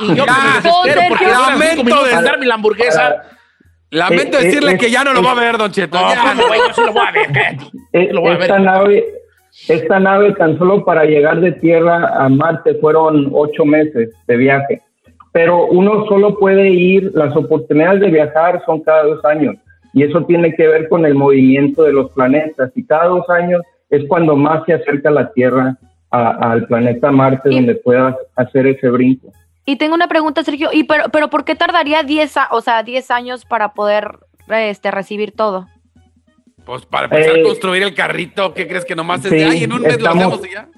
Y 0.00 0.08
yo 0.08 0.26
ya, 0.26 0.36
me 0.36 0.60
desespero 0.60 1.00
porque 1.08 1.26
lamento 1.26 2.04
de 2.04 2.22
darme 2.22 2.46
la 2.46 2.54
hamburguesa. 2.54 3.22
Lamento 3.92 4.38
eh, 4.38 4.44
decirle 4.44 4.72
eh, 4.72 4.78
que 4.78 4.90
ya 4.90 5.04
no 5.04 5.12
lo 5.12 5.22
va 5.22 5.32
a 5.32 5.34
ver, 5.34 5.58
Don 5.58 5.70
Cheto. 5.70 6.00
No, 6.00 6.14
ya, 6.14 6.32
no, 6.32 6.42
yo 6.42 6.74
sí 6.74 6.80
lo 6.80 6.92
voy 6.94 7.02
a 7.06 7.12
ver. 7.12 7.56
Eh, 7.92 8.08
lo 8.10 8.22
voy 8.22 8.30
a 8.30 8.34
ver. 8.34 8.42
Esta 8.42 8.58
nave, 8.58 9.04
Esta 9.68 10.00
nave 10.00 10.32
tan 10.32 10.56
solo 10.56 10.82
para 10.82 11.04
llegar 11.04 11.40
de 11.40 11.52
Tierra 11.52 12.10
a 12.16 12.26
Marte 12.30 12.74
fueron 12.76 13.28
ocho 13.34 13.66
meses 13.66 14.08
de 14.26 14.36
viaje, 14.38 14.80
pero 15.32 15.66
uno 15.66 16.06
solo 16.06 16.38
puede 16.38 16.70
ir, 16.70 17.10
las 17.14 17.36
oportunidades 17.36 18.00
de 18.00 18.08
viajar 18.08 18.62
son 18.64 18.80
cada 18.80 19.02
dos 19.02 19.22
años 19.26 19.56
y 19.92 20.04
eso 20.04 20.24
tiene 20.24 20.54
que 20.54 20.66
ver 20.66 20.88
con 20.88 21.04
el 21.04 21.14
movimiento 21.14 21.82
de 21.82 21.92
los 21.92 22.10
planetas 22.12 22.72
y 22.74 22.86
cada 22.86 23.08
dos 23.08 23.28
años 23.28 23.60
es 23.90 24.06
cuando 24.08 24.36
más 24.36 24.64
se 24.64 24.72
acerca 24.72 25.10
la 25.10 25.30
Tierra 25.32 25.76
al 26.10 26.66
planeta 26.66 27.10
Marte 27.10 27.50
donde 27.50 27.74
puedas 27.74 28.16
hacer 28.36 28.66
ese 28.66 28.88
brinco. 28.88 29.32
Y 29.64 29.76
tengo 29.76 29.94
una 29.94 30.08
pregunta, 30.08 30.42
Sergio. 30.42 30.70
¿Y 30.72 30.84
pero, 30.84 31.04
pero 31.12 31.28
por 31.30 31.44
qué 31.44 31.54
tardaría 31.54 32.02
10, 32.02 32.36
a- 32.36 32.48
o 32.50 32.60
sea, 32.60 32.82
10 32.82 33.10
años 33.10 33.44
para 33.44 33.74
poder 33.74 34.18
este, 34.48 34.90
recibir 34.90 35.32
todo? 35.32 35.68
Pues 36.64 36.84
para 36.86 37.04
empezar 37.06 37.36
Eh, 37.36 37.40
a 37.40 37.44
construir 37.44 37.82
el 37.82 37.94
carrito, 37.94 38.54
¿qué 38.54 38.66
crees 38.68 38.84
que 38.84 38.94
nomás 38.94 39.24
es 39.24 39.30
sí, 39.30 39.36
de 39.36 39.44
ay, 39.44 39.64
en 39.64 39.72
un 39.72 39.82
mes 39.82 39.92
lo 39.92 39.98
estamos- 39.98 40.24
hacemos 40.34 40.46
y 40.46 40.52
ya? 40.54 40.68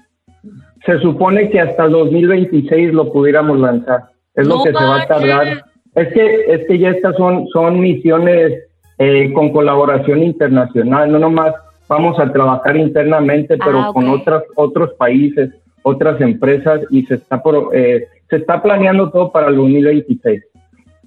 Se 0.85 0.99
supone 0.99 1.49
que 1.49 1.59
hasta 1.59 1.85
el 1.85 1.91
2026 1.91 2.93
lo 2.93 3.11
pudiéramos 3.11 3.59
lanzar. 3.59 4.03
Es 4.35 4.47
lo 4.47 4.57
No 4.57 4.63
que 4.63 4.69
se 4.69 4.75
va 4.75 5.01
a 5.01 5.07
tardar. 5.07 5.65
Es 5.95 6.13
que, 6.13 6.45
es 6.53 6.67
que 6.67 6.77
ya 6.77 6.89
estas 6.89 7.15
son, 7.15 7.47
son 7.47 7.79
misiones 7.79 8.53
eh, 8.99 9.31
con 9.33 9.51
colaboración 9.51 10.21
internacional. 10.23 11.11
No 11.11 11.17
nomás 11.19 11.53
vamos 11.87 12.19
a 12.19 12.31
trabajar 12.31 12.77
internamente, 12.77 13.57
pero 13.57 13.79
Ah, 13.79 13.91
con 13.93 14.07
otras, 14.09 14.43
otros 14.55 14.91
países, 14.93 15.51
otras 15.83 16.19
empresas 16.21 16.81
y 16.91 17.03
se 17.05 17.15
está, 17.15 17.41
pro- 17.41 17.71
eh, 17.73 18.07
se 18.29 18.37
está 18.37 18.61
planeando 18.61 19.09
todo 19.11 19.31
para 19.31 19.47
el 19.49 19.55
2026. 19.55 20.43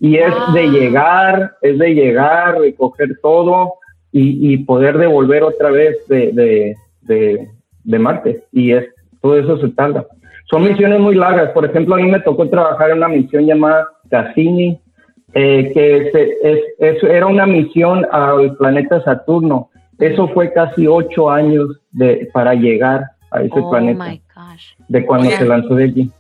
Y 0.00 0.16
es 0.16 0.32
Ah. 0.32 0.52
de 0.54 0.68
llegar, 0.68 1.52
es 1.62 1.78
de 1.78 1.94
llegar, 1.94 2.58
recoger 2.60 3.18
todo 3.20 3.74
y, 4.12 4.52
y 4.52 4.58
poder 4.58 4.96
devolver 4.98 5.42
otra 5.42 5.70
vez 5.70 5.96
de, 6.08 6.30
de, 6.32 6.76
de, 7.02 7.48
de 7.84 7.98
Marte. 7.98 8.44
Y 8.52 8.72
es 8.72 8.86
todo 9.20 9.36
eso 9.38 9.58
se 9.58 9.68
tarda. 9.70 10.06
Son 10.50 10.62
misiones 10.64 11.00
muy 11.00 11.14
largas. 11.16 11.50
Por 11.50 11.64
ejemplo, 11.64 11.96
a 11.96 11.98
mí 11.98 12.08
me 12.10 12.20
tocó 12.20 12.48
trabajar 12.48 12.90
en 12.90 12.98
una 12.98 13.08
misión 13.08 13.44
llamada 13.44 13.88
Cassini, 14.08 14.78
eh, 15.34 15.70
que 15.74 16.10
se- 16.12 16.36
es, 16.42 16.60
es- 16.78 17.02
era 17.02 17.26
una 17.26 17.44
misión 17.46 18.06
al 18.12 18.56
planeta 18.56 19.02
Saturno. 19.02 19.68
Eso 19.98 20.28
fue 20.28 20.52
casi 20.52 20.86
ocho 20.86 21.28
años 21.28 21.80
de, 21.90 22.28
para 22.32 22.54
llegar 22.54 23.02
a 23.32 23.42
ese 23.42 23.58
oh 23.58 23.68
planeta, 23.70 24.04
my 24.08 24.22
gosh. 24.34 24.64
de 24.88 25.04
cuando 25.04 25.26
Oye. 25.28 25.36
se 25.36 25.44
lanzó 25.44 25.74
de 25.74 25.84
allí. 25.84 26.10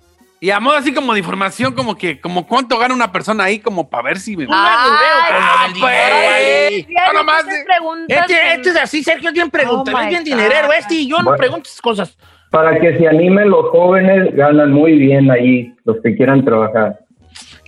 Y 0.40 0.50
a 0.50 0.60
modo 0.60 0.76
así 0.76 0.94
como 0.94 1.12
de 1.12 1.18
información, 1.18 1.74
como 1.74 1.96
que, 1.96 2.20
como 2.20 2.46
cuánto 2.46 2.78
gana 2.78 2.94
una 2.94 3.10
persona 3.10 3.44
ahí, 3.44 3.58
como 3.58 3.90
para 3.90 4.04
ver 4.04 4.18
si 4.18 4.36
me. 4.36 4.46
Ah, 4.48 5.66
pues. 5.68 5.80
pues. 5.80 6.86
No, 6.88 7.12
nomás 7.12 7.44
preguntas 7.44 8.20
Este, 8.20 8.54
este 8.54 8.68
es 8.70 8.76
así, 8.76 9.02
Sergio, 9.02 9.30
es 9.30 9.34
bien 9.34 9.50
pregunta, 9.50 9.92
Oh 9.92 10.00
es 10.00 10.08
bien 10.08 10.22
dinerero 10.22 10.72
este 10.72 10.94
y 10.94 11.08
yo 11.08 11.18
no 11.18 11.34
pregunto 11.36 11.68
esas 11.68 11.80
cosas. 11.80 12.16
Para 12.50 12.78
que 12.78 12.96
se 12.96 13.06
animen 13.08 13.50
los 13.50 13.68
jóvenes, 13.70 14.34
ganan 14.34 14.72
muy 14.72 14.96
bien 14.96 15.30
ahí, 15.30 15.74
los 15.84 15.96
que 16.02 16.16
quieran 16.16 16.44
trabajar. 16.44 17.00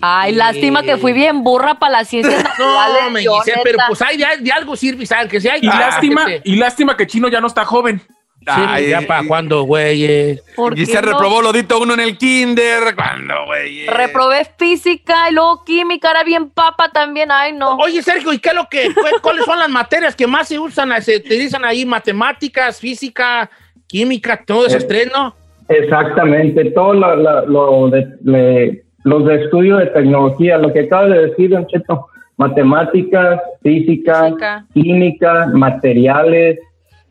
Ay, 0.00 0.34
lástima 0.34 0.82
que 0.82 0.96
fui 0.96 1.12
bien 1.12 1.42
burra 1.42 1.74
para 1.74 1.98
las 1.98 2.08
ciencias 2.08 2.42
naturales. 2.44 3.02
No, 3.02 3.10
me 3.10 3.20
dice, 3.20 3.60
pero 3.62 3.78
pues 3.88 4.00
hay 4.00 4.16
de, 4.16 4.24
de 4.40 4.52
algo 4.52 4.76
sirve, 4.76 5.04
¿sabes? 5.04 5.28
Que 5.28 5.40
si 5.40 5.48
hay 5.48 5.60
Y 5.62 5.68
ah, 5.68 5.78
lástima, 5.78 6.26
y 6.42 6.56
lástima 6.56 6.96
que 6.96 7.06
Chino 7.06 7.28
ya 7.28 7.40
no 7.40 7.48
está 7.48 7.64
joven. 7.64 8.00
Sí, 8.40 8.46
Ay, 8.46 8.88
ya 8.90 9.00
eh, 9.00 9.06
para 9.06 9.26
cuando, 9.26 9.62
güey. 9.62 10.04
eh. 10.04 10.40
¿Por 10.56 10.78
Y 10.78 10.86
se 10.86 11.00
no? 11.00 11.12
reprobó 11.12 11.42
lodito 11.42 11.78
uno 11.80 11.94
en 11.94 12.00
el 12.00 12.16
kinder. 12.18 12.94
¿Cuándo, 12.94 13.34
güey? 13.46 13.86
Reprobé 13.86 14.46
física 14.58 15.30
y 15.30 15.34
luego 15.34 15.64
química, 15.64 16.10
era 16.10 16.24
bien 16.24 16.50
papa 16.50 16.90
también. 16.90 17.30
Ay, 17.30 17.52
no. 17.52 17.76
Oye, 17.76 18.02
Sergio, 18.02 18.32
¿y 18.32 18.38
qué 18.38 18.48
es 18.50 18.54
lo 18.54 18.66
que, 18.70 18.86
cu- 18.94 19.20
cuáles 19.22 19.44
son 19.44 19.58
las 19.58 19.68
materias 19.68 20.16
que 20.16 20.26
más 20.26 20.48
se 20.48 20.58
usan, 20.58 20.90
se 21.02 21.16
utilizan 21.16 21.64
ahí? 21.64 21.84
Matemáticas, 21.84 22.80
física, 22.80 23.50
química, 23.86 24.42
todo 24.44 24.66
ese 24.66 24.76
Eh, 24.76 24.78
estrés, 24.78 25.10
¿no? 25.12 25.34
Exactamente, 25.68 26.70
todo 26.72 26.94
lo, 26.94 27.16
lo- 27.16 27.46
lo 27.46 27.88
de, 27.90 28.06
le- 28.24 28.82
los 29.04 29.24
de 29.26 29.44
estudio 29.44 29.76
de 29.76 29.86
tecnología, 29.86 30.58
lo 30.58 30.72
que 30.72 30.80
acaba 30.80 31.06
de 31.06 31.28
decir, 31.28 31.50
Don 31.50 31.66
Cheto, 31.66 32.06
matemáticas, 32.36 33.40
física, 33.62 34.24
Física. 34.24 34.66
química, 34.74 35.46
materiales, 35.54 36.58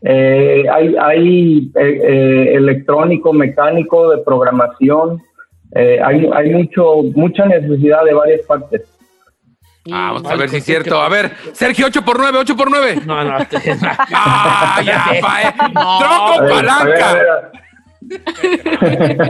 eh, 0.03 0.65
hay, 0.71 0.95
hay 0.99 1.71
eh, 1.75 1.99
eh, 2.03 2.53
electrónico, 2.55 3.33
mecánico, 3.33 4.09
de 4.11 4.19
programación, 4.23 5.21
eh, 5.75 5.99
hay, 6.03 6.27
hay 6.33 6.49
mucho, 6.51 7.03
mucha 7.15 7.45
necesidad 7.45 8.03
de 8.05 8.13
varias 8.13 8.41
partes. 8.45 8.81
Ah, 9.91 10.11
vamos 10.13 10.31
a 10.31 10.35
ver 10.35 10.49
si 10.49 10.57
es 10.57 10.65
cierto. 10.65 11.01
a 11.01 11.09
ver, 11.09 11.31
Sergio, 11.53 11.87
8 11.87 12.03
por 12.03 12.19
9, 12.19 12.37
8 12.39 12.55
por 12.55 12.69
9. 12.69 13.01
No, 13.05 13.23
no. 13.23 13.37
este- 13.39 13.57
Ah, 14.13 14.81
ya, 14.85 15.05
pa, 15.21 15.41
eh. 15.41 15.53
No. 15.73 15.99
Tronco 15.99 16.33
A 16.33 16.41
ver, 16.41 16.51
a 16.51 16.53
ver, 16.53 16.69
a 16.69 16.77
palanca. 16.77 17.13
ver, 17.13 17.51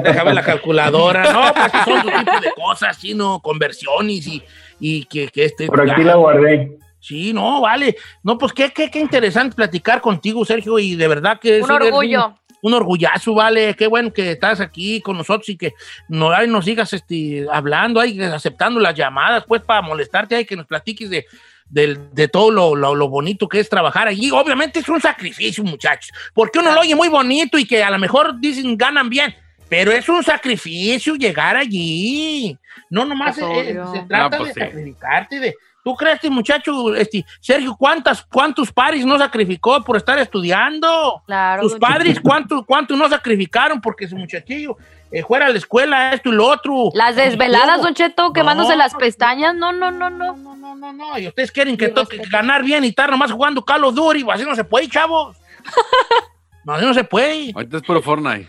Déjame 0.03 0.33
la 0.33 0.43
calculadora. 0.43 1.31
No, 1.31 1.41
pues 1.71 1.71
son 1.83 1.99
otro 1.99 2.11
tipo 2.19 2.39
de 2.41 2.51
cosas, 2.55 2.97
sino 2.97 3.39
conversiones 3.41 4.27
y, 4.27 4.43
y 4.79 5.05
que, 5.05 5.27
que 5.29 5.45
este. 5.45 5.67
por 5.67 5.89
aquí 5.89 6.03
la 6.03 6.15
guardé. 6.15 6.77
Sí, 6.99 7.31
no, 7.33 7.61
vale. 7.61 7.95
No, 8.23 8.37
pues 8.37 8.51
qué, 8.53 8.71
qué, 8.71 8.91
qué 8.91 8.99
interesante 8.99 9.55
platicar 9.55 10.01
contigo, 10.01 10.43
Sergio, 10.45 10.77
y 10.79 10.95
de 10.95 11.07
verdad 11.07 11.39
que 11.39 11.59
es 11.59 11.63
Un 11.63 11.71
orgullo. 11.71 12.35
Un, 12.61 12.73
orgullazo, 12.73 13.33
vale. 13.33 13.73
Qué 13.75 13.87
bueno 13.87 14.11
que 14.11 14.31
estás 14.31 14.59
aquí 14.59 14.99
con 14.99 15.15
nosotros 15.17 15.47
y 15.47 15.55
que 15.57 15.73
no, 16.09 16.31
ay, 16.31 16.47
nos 16.49 16.65
sigas 16.65 16.91
este, 16.91 17.45
hablando, 17.49 18.01
ay, 18.01 18.21
aceptando 18.21 18.81
las 18.81 18.93
llamadas, 18.95 19.45
pues 19.47 19.61
para 19.61 19.81
molestarte, 19.81 20.35
hay 20.35 20.43
que 20.45 20.57
nos 20.57 20.65
platiques 20.67 21.09
de, 21.09 21.25
del- 21.69 22.13
de 22.13 22.27
todo 22.27 22.51
lo, 22.51 22.75
lo- 22.75 22.95
lo 22.95 23.07
bonito 23.07 23.47
que 23.47 23.61
es 23.61 23.69
trabajar 23.69 24.09
allí. 24.09 24.29
Obviamente 24.31 24.79
es 24.79 24.89
un 24.89 24.99
sacrificio, 24.99 25.63
muchachos, 25.63 26.11
porque 26.33 26.59
uno 26.59 26.73
lo 26.73 26.81
oye 26.81 26.95
muy 26.95 27.07
bonito 27.07 27.57
y 27.57 27.65
que 27.65 27.81
a 27.81 27.89
lo 27.91 27.97
mejor 27.97 28.37
dicen 28.41 28.75
ganan 28.77 29.09
bien. 29.09 29.33
Pero 29.69 29.91
es 29.91 30.09
un 30.09 30.23
sacrificio 30.23 31.15
llegar 31.15 31.55
allí. 31.55 32.57
No 32.89 33.05
nomás 33.05 33.37
Pues 33.39 33.67
eh, 33.67 33.79
obvio. 33.79 33.91
se 33.93 34.01
trata 34.07 34.37
No, 34.37 34.43
pues 34.43 34.55
de 34.55 34.61
sí. 34.61 34.67
sacrificarte, 34.67 35.39
de, 35.39 35.55
¿Tú 35.83 35.95
crees, 35.95 36.15
este 36.15 36.29
muchacho, 36.29 36.93
este, 36.95 37.25
Sergio, 37.39 37.75
cuántas, 37.77 38.23
cuántos 38.23 38.71
paris 38.71 39.05
no 39.05 39.17
sacrificó 39.17 39.81
por 39.83 39.95
estar 39.97 40.19
estudiando? 40.19 41.23
Claro. 41.25 41.63
Sus 41.63 41.79
padres, 41.79 42.19
¿cuántos 42.19 42.65
cuánto 42.65 42.95
no 42.95 43.07
sacrificaron 43.07 43.79
porque 43.79 44.07
su 44.07 44.17
muchachillo 44.17 44.77
eh, 45.11 45.23
fuera 45.23 45.45
a 45.45 45.49
la 45.49 45.57
escuela, 45.57 46.13
esto 46.13 46.29
y 46.29 46.33
lo 46.33 46.47
otro? 46.47 46.89
Las 46.93 47.15
desveladas, 47.15 47.81
Don 47.81 47.93
Cheto, 47.93 48.33
quemándose 48.33 48.71
No. 48.71 48.77
las 48.77 48.93
pestañas. 48.95 49.55
No, 49.55 49.71
no, 49.71 49.89
no, 49.89 50.09
no. 50.09 50.35
No, 50.35 50.55
no, 50.55 50.75
no, 50.75 50.93
no. 50.93 51.17
Y 51.17 51.27
ustedes 51.27 51.51
quieren 51.51 51.77
que 51.77 51.87
toque 51.87 52.21
ganar 52.29 52.63
bien 52.63 52.83
y 52.83 52.89
estar 52.89 53.09
nomás 53.09 53.31
jugando 53.31 53.63
Call 53.63 53.85
of 53.85 53.95
Duty. 53.95 54.25
Así 54.31 54.43
no 54.43 54.55
se 54.55 54.63
puede, 54.63 54.87
chavos. 54.89 55.37
No, 56.65 56.73
así 56.73 56.85
no 56.85 56.93
se 56.93 57.05
puede. 57.05 57.51
Ahorita 57.55 57.77
es 57.77 57.83
puro 57.83 58.01
Fortnite. 58.01 58.47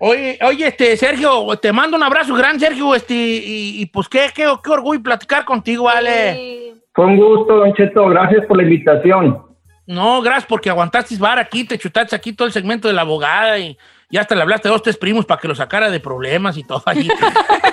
Oye, 0.00 0.38
oye, 0.42 0.68
este, 0.68 0.96
Sergio, 0.96 1.46
te 1.60 1.72
mando 1.72 1.96
un 1.96 2.02
abrazo 2.02 2.34
gran, 2.34 2.60
Sergio, 2.60 2.94
este, 2.94 3.14
y, 3.14 3.82
y 3.82 3.86
pues 3.86 4.08
qué, 4.08 4.26
qué, 4.34 4.46
qué 4.62 4.70
orgullo 4.70 5.02
platicar 5.02 5.44
contigo, 5.44 5.84
vale. 5.84 6.34
Sí. 6.34 6.68
Fue 6.98 7.06
un 7.06 7.16
gusto, 7.16 7.58
Don 7.58 7.72
Cheto. 7.74 8.06
Gracias 8.08 8.44
por 8.46 8.56
la 8.56 8.64
invitación. 8.64 9.40
No, 9.86 10.20
gracias 10.20 10.46
porque 10.46 10.68
aguantaste 10.68 11.16
bar 11.16 11.38
aquí, 11.38 11.64
te 11.64 11.78
chutaste 11.78 12.16
aquí 12.16 12.32
todo 12.32 12.46
el 12.46 12.52
segmento 12.52 12.88
de 12.88 12.94
la 12.94 13.02
abogada 13.02 13.58
y 13.58 13.78
ya 14.10 14.20
hasta 14.22 14.34
le 14.34 14.42
hablaste 14.42 14.68
a 14.68 14.72
dos, 14.72 14.82
tres 14.82 14.96
primos 14.96 15.24
para 15.24 15.40
que 15.40 15.46
lo 15.46 15.54
sacara 15.54 15.90
de 15.90 16.00
problemas 16.00 16.56
y 16.56 16.64
todo 16.64 16.82
allí. 16.86 17.08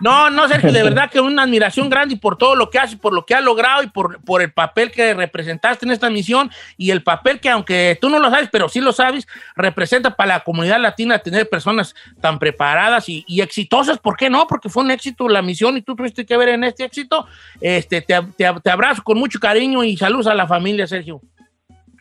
no, 0.00 0.30
no, 0.30 0.48
Sergio, 0.48 0.72
de 0.72 0.82
verdad 0.82 1.10
que 1.10 1.20
una 1.20 1.42
admiración 1.42 1.88
grande 1.88 2.16
por 2.16 2.36
todo 2.36 2.54
lo 2.54 2.70
que 2.70 2.78
hace, 2.78 2.96
por 2.96 3.12
lo 3.12 3.24
que 3.24 3.34
ha 3.34 3.40
logrado 3.40 3.82
y 3.82 3.88
por, 3.88 4.42
el 4.42 4.52
papel 4.52 4.90
que 4.90 5.14
representaste 5.14 5.86
en 5.86 5.92
esta 5.92 6.10
misión 6.10 6.50
y 6.76 6.90
el 6.90 7.02
papel 7.02 7.40
que, 7.40 7.50
aunque 7.50 7.98
tú 8.00 8.08
no 8.08 8.18
lo 8.18 8.30
sabes, 8.30 8.48
pero 8.50 8.68
sí 8.68 8.80
lo 8.80 8.92
sabes, 8.92 9.26
representa 9.56 10.14
para 10.16 10.34
la 10.34 10.40
comunidad 10.40 10.80
latina 10.80 11.18
tener 11.18 11.48
personas 11.48 11.94
tan 12.20 12.38
preparadas 12.38 13.08
y, 13.08 13.24
exitosas. 13.40 13.98
¿Por 13.98 14.16
qué 14.16 14.28
no? 14.28 14.46
Porque 14.46 14.68
fue 14.68 14.82
un 14.82 14.90
éxito 14.90 15.28
la 15.28 15.42
misión 15.42 15.76
y 15.76 15.82
tú 15.82 15.94
tuviste 15.94 16.26
que 16.26 16.36
ver 16.36 16.50
en 16.50 16.64
este 16.64 16.84
éxito. 16.84 17.26
Este, 17.60 18.00
te, 18.00 18.20
te- 18.36 18.60
te 18.62 18.70
abrazo 18.70 19.02
con 19.02 19.18
mucho 19.18 19.38
cariño 19.38 19.84
y 19.84 19.96
saludos 19.96 20.26
a 20.26 20.34
la 20.34 20.46
familia, 20.46 20.86
Sergio. 20.86 21.20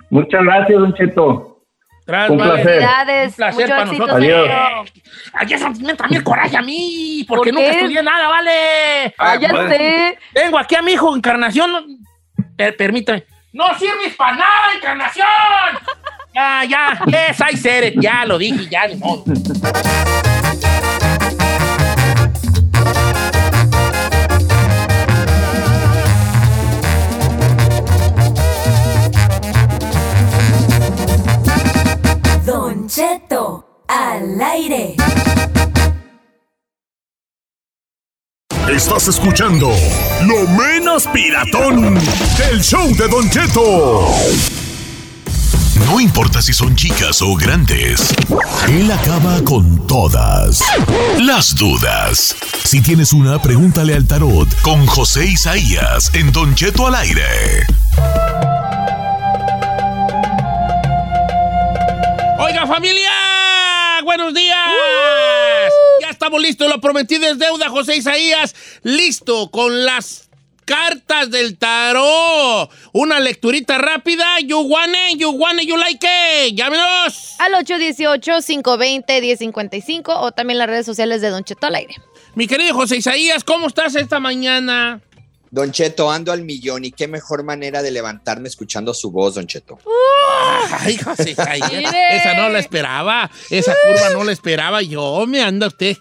Muchas 0.09 0.43
gracias, 0.43 0.79
Don 0.79 0.93
Cheto. 0.93 1.56
Gracias, 2.07 2.29
Un 2.31 2.37
placer. 2.37 2.63
Felicidades. 2.63 3.29
Un 3.31 3.35
placer 3.35 3.69
para 3.69 3.83
éxito, 3.83 4.07
nosotros. 4.07 4.91
Adiós. 5.33 5.79
Da 5.79 5.95
también 5.95 6.23
coraje 6.23 6.57
a 6.57 6.61
mí, 6.61 7.25
porque 7.27 7.51
¿Por 7.51 7.59
nunca 7.61 7.75
estudié 7.75 8.01
nada, 8.01 8.27
vale. 8.29 9.13
Ah, 9.17 9.35
ya 9.35 9.49
sé. 9.67 10.17
Tengo 10.33 10.57
aquí 10.57 10.75
a 10.75 10.81
mi 10.81 10.93
hijo, 10.93 11.15
Encarnación. 11.15 11.69
Per- 12.55 12.77
permítame. 12.77 13.25
¡No 13.51 13.77
sirves 13.77 14.15
para 14.15 14.37
nada, 14.37 14.73
Encarnación! 14.75 15.27
ya, 16.33 16.63
ya, 16.63 16.99
yes, 17.07 17.41
I 17.51 17.57
said 17.57 17.83
it. 17.83 17.99
Ya 17.99 18.23
lo 18.25 18.37
dije, 18.37 18.67
ya, 18.69 18.87
ni 18.87 18.95
modo. 18.95 19.23
Cheto, 32.97 33.83
al 33.87 34.41
aire. 34.41 34.95
Estás 38.67 39.07
escuchando 39.07 39.69
lo 40.25 40.47
menos 40.47 41.05
piratón 41.05 41.93
del 42.39 42.63
show 42.63 42.87
de 42.95 43.07
Don 43.07 43.29
Cheto. 43.29 44.07
No 45.85 45.99
importa 45.99 46.41
si 46.41 46.53
son 46.53 46.75
chicas 46.75 47.21
o 47.21 47.35
grandes, 47.35 48.15
él 48.67 48.91
acaba 48.91 49.43
con 49.43 49.85
todas 49.85 50.63
las 51.19 51.53
dudas. 51.53 52.35
Si 52.63 52.81
tienes 52.81 53.13
una, 53.13 53.39
pregúntale 53.39 53.93
al 53.93 54.07
tarot 54.07 54.49
con 54.63 54.87
José 54.87 55.27
Isaías 55.27 56.09
en 56.15 56.31
Don 56.31 56.55
Cheto 56.55 56.87
al 56.87 56.95
aire. 56.95 57.67
Oiga, 62.39 62.67
familia, 62.67 63.10
buenos 64.03 64.32
días. 64.34 64.58
Ya 66.01 66.10
estamos 66.12 66.39
listos, 66.41 66.70
lo 66.70 66.79
prometido 66.79 67.25
es 67.27 67.38
deuda, 67.39 67.67
José 67.70 67.98
Isaías. 67.98 68.53
Listo 68.84 69.50
con 69.50 69.86
las 69.86 70.29
cartas 70.63 71.32
del 71.32 71.58
tarot. 71.58 72.70
Una 72.94 73.20
lecturita 73.20 73.79
rápida. 73.79 74.39
You 74.46 74.60
want 74.60 74.96
it, 75.12 75.20
you 75.20 75.32
want 75.32 75.60
it, 75.62 75.67
you 75.67 75.77
like 75.77 76.06
it. 76.06 76.56
Llámenos. 76.56 77.36
Al 77.39 77.53
818-520-1055 77.65 80.03
o 80.08 80.32
también 80.32 80.60
las 80.60 80.67
redes 80.67 80.86
sociales 80.86 81.22
de 81.22 81.29
Don 81.29 81.44
Cheto 81.44 81.65
al 81.65 81.74
aire. 81.75 81.96
Mi 82.36 82.46
querido 82.46 82.75
José 82.75 82.98
Isaías, 82.98 83.44
¿cómo 83.44 83.65
estás 83.67 83.96
esta 83.96 84.20
mañana? 84.20 85.01
Don 85.50 85.72
Cheto, 85.72 86.12
ando 86.12 86.32
al 86.32 86.44
millón 86.44 86.86
y 86.86 86.91
qué 86.91 87.08
mejor 87.08 87.41
manera 87.44 87.82
de 87.82 87.89
levantarme 87.89 88.48
escuchando 88.48 88.94
su 88.94 89.10
voz, 89.12 89.34
Don 89.36 89.48
Cheto. 89.48 89.79
Ay, 90.79 90.97
José. 90.97 91.35
Mire. 91.71 92.17
Esa 92.17 92.33
no 92.35 92.49
la 92.49 92.59
esperaba. 92.59 93.29
Esa 93.49 93.73
curva 93.85 94.09
no 94.11 94.23
la 94.23 94.31
esperaba 94.31 94.81
yo. 94.81 95.25
Me 95.27 95.41
anda 95.41 95.67
usted. 95.67 95.97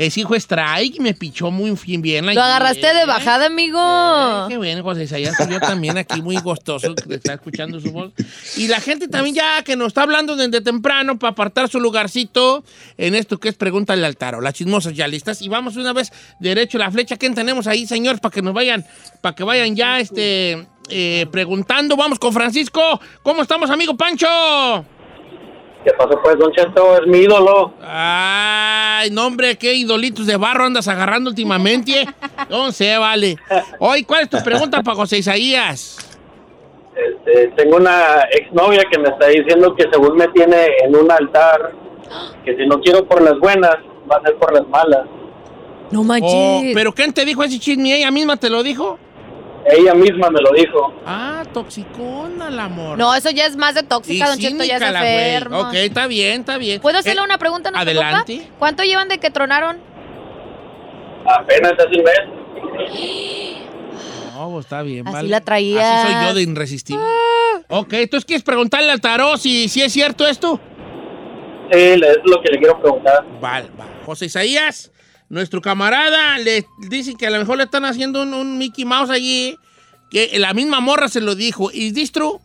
Ese 0.00 0.20
hijo 0.20 0.34
strike 0.34 0.98
me 0.98 1.12
pichó 1.12 1.50
muy 1.50 1.78
bien. 1.98 2.24
Lo 2.24 2.42
agarraste 2.42 2.94
de 2.94 3.04
bajada, 3.04 3.44
amigo. 3.44 3.78
Eh, 3.78 4.46
qué 4.48 4.56
bueno, 4.56 4.82
José 4.82 5.02
Isaías. 5.04 5.36
Yo 5.46 5.60
también 5.60 5.98
aquí 5.98 6.22
muy 6.22 6.38
gustoso 6.38 6.94
de 6.94 7.16
estar 7.16 7.34
escuchando 7.34 7.78
su 7.80 7.92
voz. 7.92 8.10
Y 8.56 8.68
la 8.68 8.80
gente 8.80 9.08
también 9.08 9.34
ya 9.36 9.62
que 9.62 9.76
nos 9.76 9.88
está 9.88 10.04
hablando 10.04 10.36
desde 10.36 10.62
temprano 10.62 11.18
para 11.18 11.32
apartar 11.32 11.68
su 11.68 11.80
lugarcito 11.80 12.64
en 12.96 13.14
esto 13.14 13.36
que 13.36 13.50
es 13.50 13.56
Pregúntale 13.56 14.06
al 14.06 14.16
Taro. 14.16 14.40
Las 14.40 14.54
chismosas 14.54 14.94
ya 14.94 15.06
listas. 15.06 15.42
Y 15.42 15.50
vamos 15.50 15.76
una 15.76 15.92
vez 15.92 16.10
derecho 16.38 16.78
a 16.78 16.80
la 16.80 16.90
flecha. 16.90 17.18
¿Quién 17.18 17.34
tenemos 17.34 17.66
ahí, 17.66 17.86
señor? 17.86 18.22
Para 18.22 18.32
que 18.32 18.40
nos 18.40 18.54
vayan, 18.54 18.86
para 19.20 19.34
que 19.34 19.44
vayan 19.44 19.76
ya 19.76 20.00
este, 20.00 20.66
eh, 20.90 21.26
preguntando. 21.30 21.96
Vamos 21.96 22.18
con 22.18 22.32
Francisco. 22.32 23.00
¿Cómo 23.22 23.42
estamos, 23.42 23.70
amigo 23.70 23.94
Pancho? 23.96 24.26
¿Qué 25.84 25.92
pasó 25.92 26.20
pues, 26.22 26.38
Don 26.38 26.52
Cheto? 26.52 26.96
Es 26.96 27.06
mi 27.06 27.18
ídolo. 27.18 27.72
Ay, 27.82 29.10
no, 29.10 29.26
hombre, 29.26 29.56
qué 29.56 29.72
idolitos 29.72 30.26
de 30.26 30.36
barro 30.36 30.64
andas 30.64 30.88
agarrando 30.88 31.30
últimamente. 31.30 32.06
No 32.50 32.70
sé, 32.70 32.98
vale. 32.98 33.36
Hoy, 33.78 34.04
¿cuál 34.04 34.22
es 34.22 34.30
tu 34.30 34.42
pregunta 34.42 34.82
para 34.82 34.96
José 34.96 35.18
Isaías? 35.18 35.96
Este, 36.94 37.48
tengo 37.56 37.76
una 37.76 38.22
exnovia 38.30 38.82
que 38.90 38.98
me 38.98 39.08
está 39.08 39.28
diciendo 39.28 39.74
que 39.74 39.86
según 39.90 40.16
me 40.16 40.28
tiene 40.28 40.66
en 40.84 40.94
un 40.94 41.10
altar, 41.10 41.72
que 42.44 42.56
si 42.56 42.66
no 42.66 42.80
quiero 42.80 43.06
por 43.06 43.22
las 43.22 43.38
buenas, 43.38 43.76
va 44.10 44.16
a 44.16 44.22
ser 44.22 44.36
por 44.36 44.52
las 44.52 44.68
malas. 44.68 45.06
No 45.90 46.02
Oh, 46.22 46.62
¿Pero 46.72 46.92
quién 46.92 47.12
te 47.12 47.24
dijo 47.24 47.42
ese 47.42 47.58
chisme? 47.58 47.96
¿Ella 47.96 48.10
misma 48.10 48.36
te 48.36 48.48
lo 48.48 48.62
dijo? 48.62 48.98
Ella 49.66 49.94
misma 49.94 50.30
me 50.30 50.40
lo 50.40 50.50
dijo. 50.52 50.94
Ah, 51.06 51.42
toxicona 51.52 52.48
el 52.48 52.58
amor. 52.58 52.96
No, 52.98 53.14
eso 53.14 53.30
ya 53.30 53.46
es 53.46 53.56
más 53.56 53.74
de 53.74 53.82
tóxica, 53.82 54.24
Y 54.24 54.28
Don 54.28 54.38
Cheto, 54.38 54.64
ya 54.64 54.76
es 54.76 54.82
enfermo. 54.82 55.60
Ok, 55.60 55.74
está 55.74 56.06
bien, 56.06 56.40
está 56.40 56.56
bien. 56.56 56.80
¿Puedo 56.80 56.98
hacerle 56.98 57.20
Eh, 57.20 57.24
una 57.24 57.38
pregunta 57.38 57.70
a 57.74 57.80
adelante. 57.80 58.38
papá? 58.38 58.54
¿Cuánto 58.58 58.82
llevan 58.84 59.08
de 59.08 59.18
que 59.18 59.30
tronaron? 59.30 59.78
Apenas 61.26 61.72
hace 61.72 61.98
un 61.98 62.04
mes. 62.04 63.40
No, 64.34 64.50
pues 64.52 64.64
está 64.64 64.82
bien, 64.82 65.06
Así 65.06 65.14
vale. 65.14 65.28
la 65.28 65.40
traías. 65.42 65.84
Así 65.84 66.12
soy 66.14 66.24
yo 66.26 66.34
de 66.34 66.42
irresistible. 66.42 67.04
Ok, 67.68 67.92
entonces 67.92 68.24
quieres 68.24 68.42
preguntarle 68.42 68.90
al 68.90 69.00
tarot 69.00 69.38
si, 69.38 69.68
si 69.68 69.82
es 69.82 69.92
cierto 69.92 70.26
esto. 70.26 70.58
Sí, 71.70 71.78
es 71.78 72.00
lo 72.24 72.40
que 72.42 72.50
le 72.52 72.58
quiero 72.58 72.80
preguntar. 72.80 73.24
Vale, 73.40 73.68
vale. 73.76 73.90
José 74.06 74.24
Isaías, 74.26 74.90
nuestro 75.30 75.62
camarada, 75.62 76.36
le 76.38 76.66
dice 76.88 77.14
que 77.14 77.26
a 77.26 77.30
lo 77.30 77.38
mejor 77.38 77.56
le 77.56 77.64
están 77.64 77.86
haciendo 77.86 78.22
un, 78.22 78.58
Mickey 78.58 78.84
Mouse 78.84 79.10
allí, 79.10 79.56
que 80.10 80.38
la 80.38 80.52
misma 80.52 80.80
morra 80.80 81.08
se 81.08 81.20
lo 81.20 81.34
dijo. 81.34 81.70
¿Y 81.72 81.92
distro? 81.92 82.42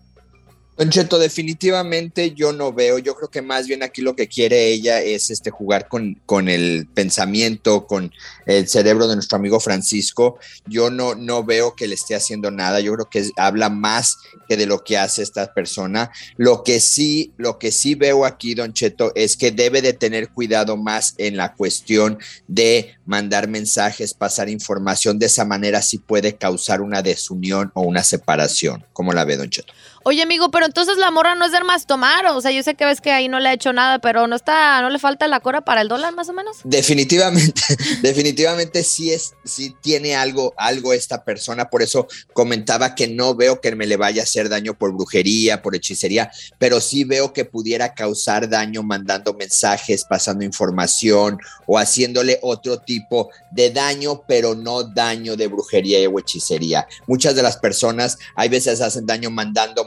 Don 0.77 0.89
Cheto, 0.89 1.17
definitivamente 1.17 2.33
yo 2.33 2.51
no 2.51 2.73
veo, 2.73 2.99
yo 2.99 3.15
creo 3.15 3.29
que 3.29 3.41
más 3.41 3.65
bien 3.65 3.81
aquí 3.81 4.01
lo 4.01 4.13
que 4.13 4.27
quiere 4.27 4.67
ella 4.67 5.01
es 5.01 5.29
este, 5.29 5.49
jugar 5.49 5.87
con, 5.87 6.19
con 6.25 6.49
el 6.49 6.85
pensamiento, 6.93 7.87
con 7.87 8.11
el 8.45 8.67
cerebro 8.67 9.07
de 9.07 9.15
nuestro 9.15 9.37
amigo 9.37 9.61
Francisco. 9.61 10.37
Yo 10.67 10.89
no, 10.89 11.15
no 11.15 11.45
veo 11.45 11.75
que 11.77 11.87
le 11.87 11.95
esté 11.95 12.13
haciendo 12.13 12.51
nada, 12.51 12.81
yo 12.81 12.91
creo 12.93 13.09
que 13.09 13.25
habla 13.37 13.69
más 13.69 14.17
que 14.49 14.57
de 14.57 14.65
lo 14.65 14.83
que 14.83 14.97
hace 14.97 15.23
esta 15.23 15.53
persona. 15.53 16.11
Lo 16.35 16.61
que 16.63 16.81
sí, 16.81 17.31
lo 17.37 17.57
que 17.57 17.71
sí 17.71 17.95
veo 17.95 18.25
aquí, 18.25 18.53
Don 18.53 18.73
Cheto, 18.73 19.13
es 19.15 19.37
que 19.37 19.51
debe 19.51 19.81
de 19.81 19.93
tener 19.93 20.27
cuidado 20.27 20.75
más 20.75 21.15
en 21.17 21.37
la 21.37 21.53
cuestión 21.53 22.19
de 22.49 22.95
mandar 23.05 23.47
mensajes, 23.47 24.13
pasar 24.13 24.49
información, 24.49 25.19
de 25.19 25.27
esa 25.27 25.45
manera 25.45 25.81
sí 25.81 25.99
puede 25.99 26.35
causar 26.35 26.81
una 26.81 27.01
desunión 27.01 27.71
o 27.75 27.83
una 27.83 28.03
separación. 28.03 28.83
¿Cómo 28.91 29.13
la 29.13 29.23
ve, 29.23 29.37
Don 29.37 29.49
Cheto? 29.49 29.71
Oye, 30.07 30.21
amigo, 30.21 30.51
pero 30.51 30.67
entonces 30.67 30.97
la 30.97 31.09
morra 31.09 31.33
no 31.33 31.45
es 31.45 31.51
de 31.51 31.63
más 31.63 31.87
tomar. 31.87 32.27
O 32.27 32.39
sea, 32.39 32.51
yo 32.51 32.61
sé 32.61 32.75
que 32.75 32.85
ves 32.85 33.01
que 33.01 33.11
ahí 33.11 33.27
no 33.27 33.39
le 33.39 33.49
ha 33.49 33.53
hecho 33.53 33.73
nada, 33.73 33.97
pero 33.97 34.27
no 34.27 34.35
está, 34.35 34.79
no 34.83 34.91
le 34.91 34.99
falta 34.99 35.27
la 35.27 35.39
cora 35.39 35.61
para 35.61 35.81
el 35.81 35.87
dólar, 35.87 36.13
más 36.13 36.29
o 36.29 36.33
menos. 36.33 36.57
Definitivamente, 36.63 37.63
definitivamente 38.03 38.83
sí 38.83 39.11
es, 39.11 39.33
sí 39.45 39.75
tiene 39.81 40.15
algo, 40.15 40.53
algo 40.57 40.93
esta 40.93 41.23
persona. 41.23 41.71
Por 41.71 41.81
eso 41.81 42.07
comentaba 42.33 42.93
que 42.93 43.07
no 43.07 43.33
veo 43.33 43.59
que 43.61 43.75
me 43.75 43.87
le 43.87 43.97
vaya 43.97 44.21
a 44.21 44.25
hacer 44.25 44.47
daño 44.47 44.77
por 44.77 44.93
brujería, 44.93 45.63
por 45.63 45.75
hechicería, 45.75 46.31
pero 46.59 46.81
sí 46.81 47.03
veo 47.03 47.33
que 47.33 47.45
pudiera 47.45 47.95
causar 47.95 48.47
daño 48.47 48.83
mandando 48.83 49.33
mensajes, 49.33 50.05
pasando 50.07 50.45
información 50.45 51.39
o 51.65 51.79
haciéndole 51.79 52.37
otro 52.43 52.77
tipo 52.77 53.31
de 53.49 53.71
daño, 53.71 54.21
pero 54.27 54.53
no 54.53 54.83
daño 54.83 55.35
de 55.35 55.47
brujería 55.47 56.07
o 56.07 56.19
hechicería. 56.19 56.87
Muchas 57.07 57.33
de 57.33 57.41
las 57.41 57.57
personas 57.57 58.19
hay 58.35 58.49
veces 58.49 58.81
hacen 58.81 59.07
daño 59.07 59.31
mandando 59.31 59.83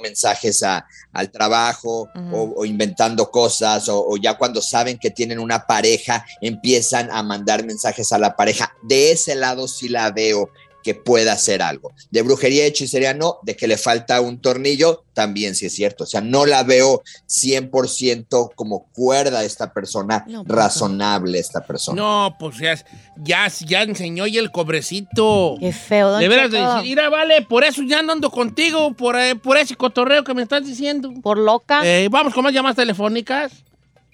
a, 0.62 0.86
al 1.12 1.30
trabajo 1.30 2.08
o, 2.32 2.54
o 2.56 2.64
inventando 2.64 3.30
cosas 3.30 3.88
o, 3.88 4.04
o 4.08 4.16
ya 4.16 4.36
cuando 4.38 4.62
saben 4.62 4.98
que 4.98 5.10
tienen 5.10 5.38
una 5.38 5.66
pareja 5.66 6.24
empiezan 6.40 7.10
a 7.10 7.22
mandar 7.22 7.64
mensajes 7.64 8.12
a 8.12 8.18
la 8.18 8.36
pareja. 8.36 8.72
De 8.82 9.12
ese 9.12 9.34
lado 9.34 9.68
sí 9.68 9.88
la 9.88 10.10
veo 10.10 10.50
que 10.82 10.94
pueda 10.94 11.32
hacer 11.32 11.62
algo. 11.62 11.92
De 12.10 12.22
brujería 12.22 12.64
y 12.64 12.68
hechicería 12.68 13.14
no, 13.14 13.38
de 13.42 13.56
que 13.56 13.66
le 13.66 13.76
falta 13.76 14.20
un 14.20 14.40
tornillo 14.40 15.04
también 15.18 15.56
sí 15.56 15.66
es 15.66 15.74
cierto. 15.74 16.04
O 16.04 16.06
sea, 16.06 16.20
no 16.20 16.46
la 16.46 16.62
veo 16.62 17.02
100% 17.28 18.52
como 18.54 18.86
cuerda 18.92 19.42
esta 19.42 19.72
persona, 19.72 20.24
No, 20.28 20.44
pues, 20.44 20.56
razonable 20.56 21.40
esta 21.40 21.60
persona. 21.66 22.00
No, 22.00 22.36
pues 22.38 22.58
ya, 22.58 22.78
ya, 23.16 23.48
ya 23.66 23.82
enseñó 23.82 24.28
ya 24.28 24.40
el 24.40 24.52
cobrecito. 24.52 25.56
Qué 25.58 25.72
feo, 25.72 26.10
don 26.10 26.20
De 26.20 26.28
veras 26.28 26.52
de 26.52 26.60
decir, 26.60 26.82
mira, 26.82 27.08
vale, 27.08 27.42
por 27.42 27.64
eso 27.64 27.82
ya 27.82 28.00
no 28.02 28.12
ando 28.12 28.30
contigo, 28.30 28.92
por, 28.94 29.18
eh, 29.18 29.34
por 29.34 29.56
ese 29.56 29.74
cotorreo 29.74 30.22
que 30.22 30.34
me 30.34 30.42
estás 30.42 30.64
diciendo. 30.64 31.12
Por 31.20 31.38
loca. 31.38 31.80
Eh, 31.84 32.08
vamos 32.08 32.32
con 32.32 32.44
más 32.44 32.52
llamadas 32.52 32.76
telefónicas. 32.76 33.50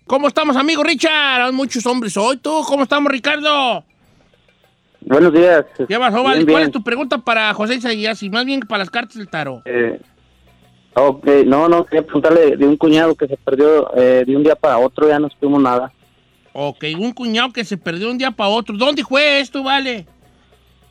¿Cómo 0.07 0.29
estamos, 0.29 0.57
amigo 0.57 0.83
Richard? 0.83 1.43
Hay 1.43 1.53
muchos 1.53 1.85
hombres 1.85 2.17
hoy. 2.17 2.39
¿Tú 2.39 2.63
cómo 2.67 2.85
estamos, 2.85 3.13
Ricardo? 3.13 3.85
Buenos 5.05 5.33
días. 5.33 5.65
¿Qué 5.77 5.99
pasó, 5.99 6.17
Bien, 6.17 6.25
vale? 6.25 6.45
¿Cuál 6.45 6.47
bien. 6.47 6.61
es 6.63 6.71
tu 6.73 6.83
pregunta 6.83 7.19
para 7.19 7.53
José 7.55 7.75
Isaías? 7.75 8.23
Y 8.23 8.31
más 8.31 8.45
bien 8.45 8.61
para 8.61 8.79
las 8.81 8.91
cartas 8.91 9.17
del 9.17 9.29
tarot. 9.29 9.61
Eh, 9.67 10.01
ok, 10.95 11.27
no, 11.47 11.69
no, 11.69 11.85
quería 11.85 12.03
preguntarle 12.03 12.57
de 12.57 12.67
un 12.67 12.77
cuñado 12.77 13.15
que 13.15 13.27
se 13.27 13.37
perdió 13.37 13.95
eh, 13.97 14.25
de 14.27 14.37
un 14.37 14.43
día 14.43 14.55
para 14.57 14.79
otro, 14.79 15.09
ya 15.09 15.19
no 15.19 15.29
supimos 15.29 15.61
nada. 15.61 15.93
Ok, 16.55 16.85
un 16.99 17.13
cuñado 17.13 17.53
que 17.53 17.65
se 17.65 17.77
perdió 17.77 18.11
un 18.11 18.17
día 18.19 18.31
para 18.31 18.49
otro. 18.49 18.77
¿Dónde 18.77 19.05
fue 19.05 19.41
esto, 19.41 19.63
vale? 19.63 20.07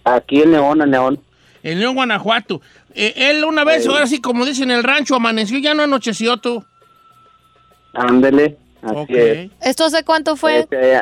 Aquí 0.03 0.41
en 0.41 0.51
León, 0.51 0.81
en 0.81 0.91
León. 0.91 1.19
En 1.63 1.79
León, 1.79 1.95
Guanajuato. 1.95 2.61
Eh, 2.93 3.13
él 3.15 3.43
una 3.45 3.63
vez, 3.63 3.83
Sí. 3.83 3.89
ahora 3.89 4.05
sí, 4.05 4.19
como 4.21 4.45
dicen 4.45 4.69
en 4.69 4.77
el 4.77 4.83
rancho, 4.83 5.15
amaneció, 5.15 5.57
ya 5.59 5.73
no 5.73 5.83
anocheció 5.83 6.37
tú. 6.37 6.63
Ándele, 7.93 8.57
así 8.81 8.95
Ok. 8.95 9.09
es. 9.11 9.51
¿Esto 9.61 9.85
hace 9.85 10.03
cuánto 10.03 10.35
fue? 10.35 10.59
Este, 10.59 11.01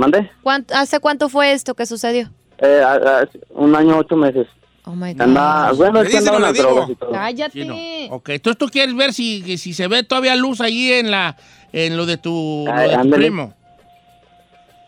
¿Mande? 0.00 0.30
¿Cuánto- 0.42 0.74
¿Hace 0.74 0.98
cuánto 0.98 1.28
fue 1.28 1.52
esto 1.52 1.74
que 1.74 1.84
sucedió? 1.84 2.30
Eh, 2.58 2.80
a- 2.82 2.94
a- 2.94 3.28
un 3.50 3.76
año, 3.76 3.98
ocho 3.98 4.16
meses. 4.16 4.46
Oh 4.86 4.92
my 4.94 5.12
God. 5.12 5.20
Anda, 5.20 5.72
bueno, 5.72 6.00
es 6.00 6.08
que 6.08 6.16
andaba 6.16 6.38
las 6.40 6.54
drogas 6.54 6.88
y 6.88 6.94
todo. 6.94 7.12
Cállate. 7.12 7.62
Sí, 7.62 7.68
no. 8.08 8.14
Ok, 8.16 8.30
entonces 8.30 8.56
tú 8.58 8.68
quieres 8.68 8.96
ver 8.96 9.12
si, 9.12 9.58
si 9.58 9.74
se 9.74 9.88
ve 9.88 10.02
todavía 10.02 10.34
luz 10.36 10.62
ahí 10.62 10.90
en 10.92 11.10
la 11.10 11.36
en 11.72 11.98
lo 11.98 12.06
de 12.06 12.16
tu, 12.16 12.64
lo 12.66 12.72
Ay, 12.72 12.88
de 12.96 12.96
tu 13.02 13.10
primo, 13.10 13.54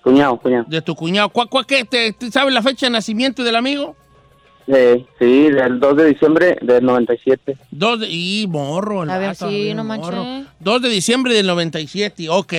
Cuñado, 0.03 0.37
cuñado. 0.39 0.65
de 0.67 0.81
tu 0.83 0.95
cuñado. 0.97 1.29
¿Cuál, 1.29 1.49
cuál, 1.51 1.67
qué, 1.67 1.85
te, 1.85 2.13
te 2.15 2.31
sabes 2.31 2.53
la 2.55 2.63
fecha 2.63 2.87
de 2.87 2.91
nacimiento 2.91 3.45
del 3.45 3.55
amigo? 3.55 3.95
Eh, 4.67 5.05
sí, 5.19 5.51
del 5.51 5.79
2 5.79 5.97
de 5.97 6.07
diciembre 6.07 6.57
del 6.63 6.85
97. 6.85 7.57
Dos 7.71 8.01
de, 8.01 8.09
y 8.09 8.47
morro, 8.49 9.03
el 9.03 9.11
A 9.11 9.19
ver, 9.19 9.37
sí, 9.37 9.75
no 9.75 9.85
morro. 9.85 10.25
manches. 10.25 10.49
2 10.61 10.83
de 10.83 10.89
diciembre 10.89 11.35
del 11.35 11.47
97, 11.47 12.29
ok. 12.31 12.53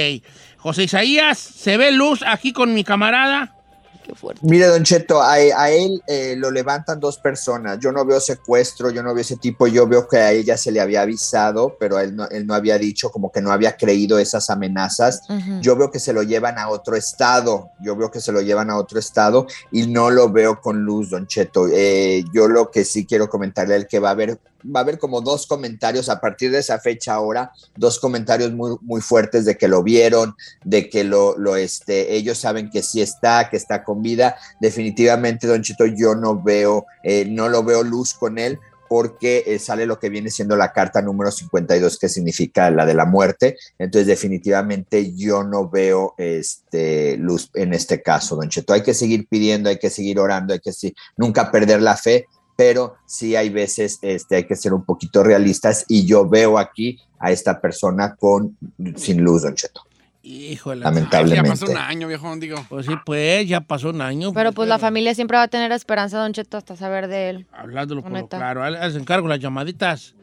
José 0.63 0.83
Isaías, 0.83 1.37
¿se 1.37 1.75
ve 1.75 1.91
luz 1.91 2.23
aquí 2.25 2.53
con 2.53 2.73
mi 2.73 2.85
camarada? 2.85 3.53
qué 4.01 4.15
fuerte. 4.15 4.41
Mire, 4.43 4.67
Don 4.67 4.83
Cheto, 4.83 5.21
a, 5.21 5.33
a 5.33 5.71
él 5.71 6.01
eh, 6.07 6.35
lo 6.37 6.51
levantan 6.51 6.99
dos 6.99 7.17
personas. 7.17 7.79
Yo 7.79 7.91
no 7.91 8.05
veo 8.05 8.19
secuestro, 8.19 8.89
yo 8.89 9.01
no 9.01 9.13
veo 9.13 9.21
ese 9.21 9.37
tipo. 9.37 9.67
Yo 9.67 9.87
veo 9.87 10.07
que 10.07 10.17
a 10.17 10.31
ella 10.31 10.57
se 10.57 10.71
le 10.71 10.79
había 10.79 11.01
avisado, 11.01 11.75
pero 11.79 11.99
él 11.99 12.15
no, 12.15 12.27
él 12.29 12.45
no 12.45 12.53
había 12.53 12.77
dicho, 12.77 13.09
como 13.11 13.31
que 13.31 13.41
no 13.41 13.51
había 13.51 13.75
creído 13.75 14.19
esas 14.19 14.49
amenazas. 14.49 15.21
Yo 15.61 15.75
veo 15.75 15.89
que 15.89 15.99
se 15.99 16.13
lo 16.13 16.23
llevan 16.23 16.57
a 16.57 16.69
otro 16.69 16.95
estado. 16.95 17.71
Yo 17.81 17.95
veo 17.95 18.11
que 18.11 18.21
se 18.21 18.31
lo 18.31 18.41
llevan 18.41 18.69
a 18.69 18.77
otro 18.77 18.99
estado 18.99 19.47
y 19.71 19.87
no 19.87 20.11
lo 20.11 20.29
veo 20.29 20.61
con 20.61 20.83
luz, 20.83 21.09
Don 21.09 21.27
Cheto. 21.27 21.67
Eh, 21.71 22.23
yo 22.33 22.47
lo 22.47 22.69
que 22.71 22.85
sí 22.85 23.05
quiero 23.05 23.29
comentarle 23.29 23.75
él 23.75 23.87
que 23.87 23.99
va 23.99 24.09
a 24.09 24.11
haber 24.13 24.39
va 24.63 24.79
a 24.79 24.83
haber 24.83 24.99
como 24.99 25.21
dos 25.21 25.47
comentarios 25.47 26.09
a 26.09 26.19
partir 26.19 26.51
de 26.51 26.59
esa 26.59 26.79
fecha 26.79 27.13
ahora, 27.13 27.51
dos 27.75 27.99
comentarios 27.99 28.51
muy, 28.53 28.77
muy 28.81 29.01
fuertes 29.01 29.45
de 29.45 29.57
que 29.57 29.67
lo 29.67 29.83
vieron, 29.83 30.35
de 30.63 30.89
que 30.89 31.03
lo, 31.03 31.37
lo 31.37 31.55
este, 31.55 32.15
ellos 32.15 32.37
saben 32.37 32.69
que 32.69 32.83
sí 32.83 33.01
está, 33.01 33.49
que 33.49 33.57
está 33.57 33.83
con 33.83 34.01
vida. 34.01 34.35
Definitivamente, 34.59 35.47
Don 35.47 35.61
Chito, 35.61 35.85
yo 35.85 36.15
no 36.15 36.41
veo, 36.41 36.85
eh, 37.03 37.25
no 37.25 37.49
lo 37.49 37.63
veo 37.63 37.83
luz 37.83 38.13
con 38.13 38.37
él 38.37 38.59
porque 38.93 39.43
eh, 39.47 39.57
sale 39.57 39.87
lo 39.87 39.97
que 39.97 40.09
viene 40.09 40.29
siendo 40.29 40.55
la 40.55 40.71
carta 40.71 41.01
número 41.01 41.31
52, 41.31 41.97
que 41.97 42.09
significa 42.09 42.69
la 42.69 42.85
de 42.85 42.93
la 42.93 43.05
muerte. 43.05 43.57
Entonces, 43.79 44.05
definitivamente 44.05 45.15
yo 45.15 45.43
no 45.43 45.67
veo 45.67 46.13
este, 46.19 47.17
luz 47.17 47.49
en 47.55 47.73
este 47.73 48.03
caso, 48.03 48.35
Don 48.35 48.49
Cheto. 48.49 48.71
Hay 48.71 48.83
que 48.83 48.93
seguir 48.93 49.27
pidiendo, 49.27 49.69
hay 49.69 49.79
que 49.79 49.89
seguir 49.89 50.19
orando, 50.19 50.53
hay 50.53 50.59
que 50.59 50.73
sí, 50.73 50.93
nunca 51.17 51.49
perder 51.49 51.81
la 51.81 51.97
fe, 51.97 52.27
pero 52.55 52.95
sí 53.05 53.35
hay 53.35 53.49
veces 53.49 53.99
este, 54.01 54.37
hay 54.37 54.43
que 54.45 54.55
ser 54.55 54.73
un 54.73 54.83
poquito 54.83 55.23
realistas 55.23 55.85
y 55.87 56.05
yo 56.05 56.27
veo 56.27 56.57
aquí 56.57 56.99
a 57.19 57.31
esta 57.31 57.59
persona 57.59 58.15
con 58.15 58.57
sin 58.95 59.23
luz, 59.23 59.43
Don 59.43 59.55
Cheto. 59.55 59.81
Híjole. 60.25 60.81
Lamentablemente. 60.81 61.49
Ya 61.49 61.53
pasó 61.53 61.71
un 61.71 61.77
año, 61.77 62.07
viejo, 62.07 62.33
digo. 62.37 62.65
Pues 62.69 62.85
sí, 62.85 62.93
pues 63.05 63.47
ya 63.47 63.59
pasó 63.59 63.89
un 63.89 64.01
año. 64.01 64.31
Pero 64.33 64.53
pues 64.53 64.69
la 64.69 64.79
familia 64.79 65.13
siempre 65.13 65.37
va 65.37 65.43
a 65.43 65.47
tener 65.49 65.71
esperanza, 65.73 66.17
Don 66.17 66.31
Cheto, 66.31 66.55
hasta 66.55 66.77
saber 66.77 67.09
de 67.09 67.29
él. 67.29 67.47
Hablándolo 67.51 68.01
por 68.01 68.11
lo 68.11 68.27
claro. 68.27 68.69
Les 68.69 68.95
encargo 68.95 69.27
las 69.27 69.39
llamaditas. 69.39 70.15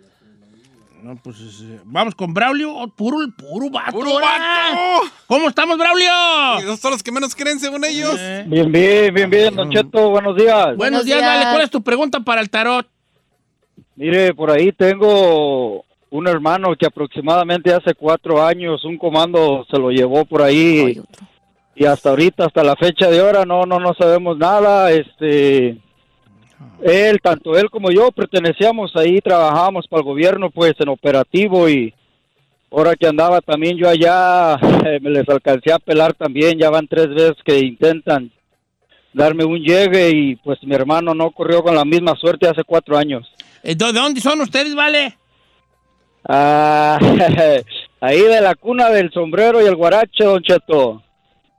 No, 1.03 1.17
pues 1.17 1.37
eh, 1.63 1.81
vamos 1.85 2.15
con 2.15 2.35
Braulio. 2.35 2.75
Oh, 2.75 2.89
puro, 2.89 3.19
puro 3.37 3.71
vato. 3.71 3.93
¡Puro 3.93 4.11
ahora. 4.11 4.27
vato! 4.27 5.11
¿Cómo 5.27 5.49
estamos, 5.49 5.79
Braulio? 5.79 6.11
Esos 6.61 6.79
son 6.81 6.93
los 6.93 7.03
que 7.03 7.11
menos 7.13 7.35
creen, 7.35 7.59
según 7.59 7.85
ellos. 7.85 8.17
Eh, 8.19 8.45
Bien, 8.47 8.71
bien, 8.71 9.15
bien, 9.15 9.31
bien, 9.31 9.55
Don 9.57 9.71
Cheto, 9.71 10.11
buenos 10.11 10.37
días. 10.37 10.57
Buenos 10.65 10.77
Buenos 10.77 11.05
días, 11.05 11.19
días. 11.21 11.31
dale. 11.35 11.51
¿Cuál 11.53 11.63
es 11.63 11.71
tu 11.71 11.83
pregunta 11.83 12.21
para 12.21 12.41
el 12.41 12.51
tarot? 12.51 12.87
Mire, 13.97 14.35
por 14.35 14.51
ahí 14.51 14.73
tengo 14.73 15.85
un 16.11 16.27
hermano 16.27 16.75
que 16.79 16.87
aproximadamente 16.87 17.73
hace 17.73 17.95
cuatro 17.95 18.45
años 18.45 18.85
un 18.85 18.99
comando 18.99 19.65
se 19.71 19.79
lo 19.79 19.91
llevó 19.91 20.25
por 20.25 20.43
ahí 20.43 21.01
y 21.75 21.85
hasta 21.85 22.11
ahorita, 22.11 22.47
hasta 22.47 22.65
la 22.65 22.77
fecha 22.77 23.09
de 23.09 23.21
ahora, 23.21 23.45
no, 23.45 23.63
no, 23.65 23.79
no 23.79 23.95
sabemos 23.95 24.37
nada. 24.37 24.91
Este, 24.91 25.79
él, 26.83 27.21
tanto 27.23 27.57
él 27.57 27.71
como 27.71 27.91
yo 27.91 28.11
pertenecíamos 28.11 28.95
ahí, 28.97 29.21
trabajábamos 29.21 29.87
para 29.89 30.01
el 30.01 30.07
gobierno, 30.07 30.51
pues 30.51 30.75
en 30.79 30.89
operativo 30.89 31.69
y 31.69 31.95
ahora 32.71 32.95
que 32.97 33.07
andaba 33.07 33.41
también 33.41 33.77
yo 33.77 33.89
allá, 33.89 34.55
eh, 34.87 34.99
me 35.01 35.11
les 35.11 35.29
alcancé 35.29 35.73
a 35.73 35.79
pelar 35.79 36.15
también, 36.15 36.59
ya 36.59 36.71
van 36.71 36.89
tres 36.89 37.09
veces 37.09 37.37
que 37.45 37.59
intentan 37.59 38.31
darme 39.13 39.45
un 39.45 39.59
llegue 39.59 40.11
y 40.11 40.37
pues 40.37 40.63
mi 40.63 40.75
hermano 40.75 41.15
no 41.15 41.31
corrió 41.31 41.63
con 41.63 41.75
la 41.75 41.85
misma 41.85 42.15
suerte 42.17 42.49
hace 42.49 42.65
cuatro 42.65 42.97
años. 42.97 43.27
¿De 43.63 43.75
de 43.75 43.93
dónde 43.93 44.21
son 44.21 44.41
ustedes, 44.41 44.75
vale? 44.75 45.17
Ah, 46.29 46.99
ahí 48.01 48.21
de 48.21 48.41
la 48.41 48.55
cuna 48.55 48.89
del 48.91 49.11
sombrero 49.11 49.61
y 49.63 49.67
el 49.67 49.77
guarache, 49.77 50.25
don 50.25 50.43
Cheto. 50.43 51.03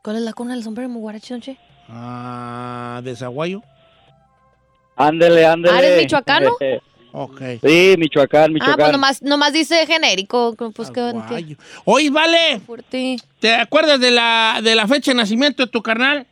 ¿Cuál 0.02 0.16
es 0.16 0.22
la 0.24 0.34
cuna 0.34 0.56
del 0.56 0.64
sombrero, 0.64 0.90
Muguarachi, 0.90 1.34
Don 1.34 1.42
Che? 1.42 1.58
Ah, 1.88 3.02
de 3.04 3.16
Zaguayo. 3.16 3.62
Ándele, 5.08 5.46
ándele. 5.46 5.76
Ah, 5.76 5.80
¿eres 5.80 6.02
michoacano? 6.04 6.52
Ok. 7.14 7.42
sí, 7.62 7.96
Michoacán, 7.98 8.44
Ah, 8.46 8.48
Michoacán. 8.48 8.78
pues 8.78 8.92
nomás, 8.94 9.22
nomás 9.22 9.52
dice 9.52 9.86
genérico. 9.86 10.56
Pues 10.74 10.90
qué. 10.92 11.12
Oye, 11.84 12.10
vale. 12.10 12.62
fuerte. 12.66 13.18
¿Te 13.42 13.54
acuerdas 13.54 14.00
de 14.00 14.12
la, 14.12 14.62
de 14.64 14.76
la 14.76 14.88
fecha 14.88 15.12
de 15.12 15.16
nacimiento 15.16 15.66
de 15.66 15.70
tu 15.70 15.82
carnal? 15.82 16.26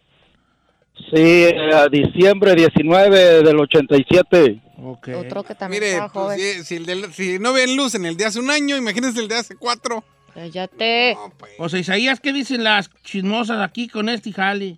Sí, 0.95 1.17
eh, 1.17 1.87
diciembre 1.91 2.55
19 2.55 3.43
del 3.43 3.59
87. 3.59 4.61
Ok. 4.81 5.09
Otro 5.17 5.43
que 5.43 5.53
también 5.55 5.81
Mire, 5.83 5.91
estaba 5.95 6.13
pues, 6.13 6.25
joven. 6.37 6.39
si, 6.39 6.63
si 6.63 6.75
el 6.77 6.85
del- 6.85 7.13
si 7.13 7.39
no 7.39 7.51
ven 7.51 7.75
luz 7.75 7.95
en 7.95 8.05
el 8.05 8.15
de 8.15 8.23
hace 8.25 8.39
un 8.39 8.49
año, 8.49 8.77
imagínense 8.77 9.19
el 9.19 9.27
de 9.27 9.35
hace 9.35 9.55
cuatro. 9.57 10.03
Cállate. 10.33 11.15
No, 11.15 11.33
pues. 11.37 11.51
O 11.57 11.67
sea, 11.67 11.79
Isaías, 11.81 12.21
¿qué 12.21 12.31
dicen 12.31 12.63
las 12.63 12.89
chismosas 13.03 13.61
aquí 13.61 13.89
con 13.89 14.07
este 14.07 14.31
jale? 14.31 14.77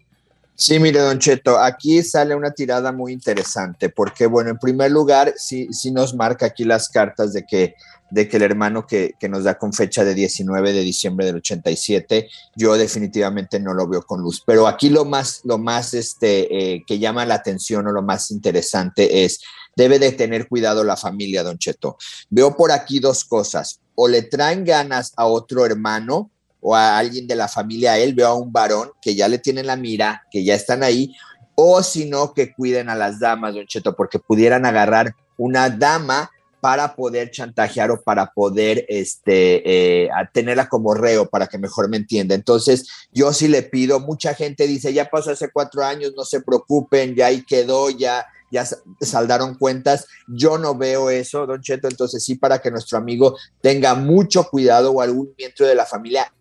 Sí, 0.56 0.80
mire, 0.80 1.00
Don 1.00 1.18
Cheto, 1.18 1.58
aquí 1.58 2.04
sale 2.04 2.36
una 2.36 2.52
tirada 2.52 2.92
muy 2.92 3.14
interesante, 3.14 3.90
porque, 3.90 4.28
bueno, 4.28 4.52
en 4.52 4.58
primer 4.58 4.92
lugar, 4.92 5.34
sí, 5.36 5.68
sí 5.72 5.92
nos 5.92 6.14
marca 6.14 6.46
aquí 6.46 6.66
las 6.66 6.90
cartas 6.90 7.34
de 7.34 7.46
que, 7.46 7.74
de 8.12 8.28
que 8.28 8.38
el 8.38 8.44
hermano 8.44 8.86
que, 8.86 9.14
que 9.20 9.28
nos 9.28 9.44
da 9.44 9.58
con 9.58 9.74
fecha 9.74 10.04
de 10.04 10.14
19 10.14 10.74
de 10.74 10.82
diciembre 10.82 11.26
del 11.26 11.38
87, 11.38 12.30
yo 12.56 12.76
definitivamente 12.76 13.60
no 13.60 13.74
lo 13.74 13.88
veo 13.88 14.04
con 14.04 14.22
luz. 14.22 14.44
Pero 14.46 14.68
aquí 14.68 14.90
lo 14.90 15.04
más, 15.04 15.42
lo 15.46 15.58
más 15.58 15.94
este, 15.96 16.76
eh, 16.76 16.84
que 16.86 17.00
llama 17.00 17.26
la 17.26 17.36
atención 17.36 17.88
o 17.88 17.92
lo 17.92 18.04
más 18.04 18.30
interesante 18.30 19.24
es, 19.24 19.40
debe 19.76 20.00
de 20.00 20.12
tener 20.12 20.48
cuidado 20.48 20.84
la 20.84 20.98
familia, 20.98 21.44
Don 21.44 21.58
Cheto. 21.58 21.98
Veo 22.30 22.56
por 22.56 22.72
aquí 22.72 23.00
dos 23.00 23.26
cosas, 23.26 23.80
o 23.96 24.08
le 24.08 24.22
traen 24.24 24.64
ganas 24.66 25.14
a 25.16 25.26
otro 25.26 25.66
hermano, 25.66 26.30
o 26.62 26.76
a 26.76 26.98
alguien 26.98 27.28
de 27.28 27.36
la 27.36 27.48
familia 27.48 27.94
a 27.94 27.98
él, 27.98 28.14
veo 28.14 28.28
a 28.28 28.36
un 28.36 28.52
varón 28.54 28.92
que 29.02 29.16
ya 29.16 29.28
le 29.28 29.40
tienen 29.40 29.68
la 29.68 29.76
mira, 29.76 30.24
que 30.32 30.44
ya 30.44 30.56
están 30.56 30.84
ahí, 30.84 31.14
o 31.56 31.84
si 31.84 32.06
no, 32.06 32.34
que 32.34 32.54
cuiden 32.54 32.90
a 32.90 32.96
las 32.96 33.20
damas, 33.20 33.56
don 33.56 33.68
Cheto, 33.68 33.96
porque 33.96 34.20
pudieran 34.20 34.66
agarrar 34.66 35.16
una 35.38 35.70
dama 35.70 36.32
para 36.62 36.96
poder 36.96 37.32
chantajear 37.32 37.90
o 37.90 38.02
para 38.02 38.32
poder 38.32 38.86
este, 38.88 40.04
eh, 40.04 40.10
tenerla 40.32 40.70
como 40.70 40.94
reo, 40.94 41.28
para 41.28 41.48
que 41.48 41.58
mejor 41.58 41.90
me 41.90 41.98
entienda. 41.98 42.36
Entonces, 42.36 42.88
yo 43.12 43.34
sí 43.34 43.48
le 43.48 43.64
pido, 43.64 44.00
mucha 44.00 44.36
gente 44.36 44.68
dice, 44.68 44.94
ya 44.94 45.10
pasó 45.10 45.32
hace 45.32 45.50
cuatro 45.52 45.84
años, 45.84 46.14
no 46.16 46.24
se 46.24 46.42
preocupen, 46.42 47.16
ya 47.16 47.26
ahí 47.28 47.44
quedó, 47.44 47.90
ya, 47.90 48.28
ya 48.52 48.64
sa- 48.64 48.78
saldaron 49.02 49.56
cuentas. 49.56 50.06
Yo 50.28 50.60
no 50.60 50.76
veo 50.76 51.10
eso, 51.10 51.48
don 51.48 51.62
Cheto, 51.62 51.88
entonces 51.88 52.24
sí, 52.24 52.36
para 52.36 52.62
que 52.62 52.70
nuestro 52.70 53.00
amigo 53.00 53.36
tenga 53.60 53.96
mucho 53.96 54.44
cuidado 54.44 54.92
o 54.92 55.02
algún 55.02 55.34
miembro 55.36 55.66
de 55.66 55.74
la 55.76 55.88
familia 55.88 56.32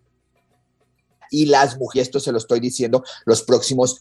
y 1.31 1.47
las 1.47 1.79
mujeres, 1.79 2.09
esto 2.09 2.21
se 2.21 2.33
lo 2.33 2.39
estoy 2.39 2.61
diciendo, 2.61 3.03
los 3.25 3.43
próximos 3.43 3.99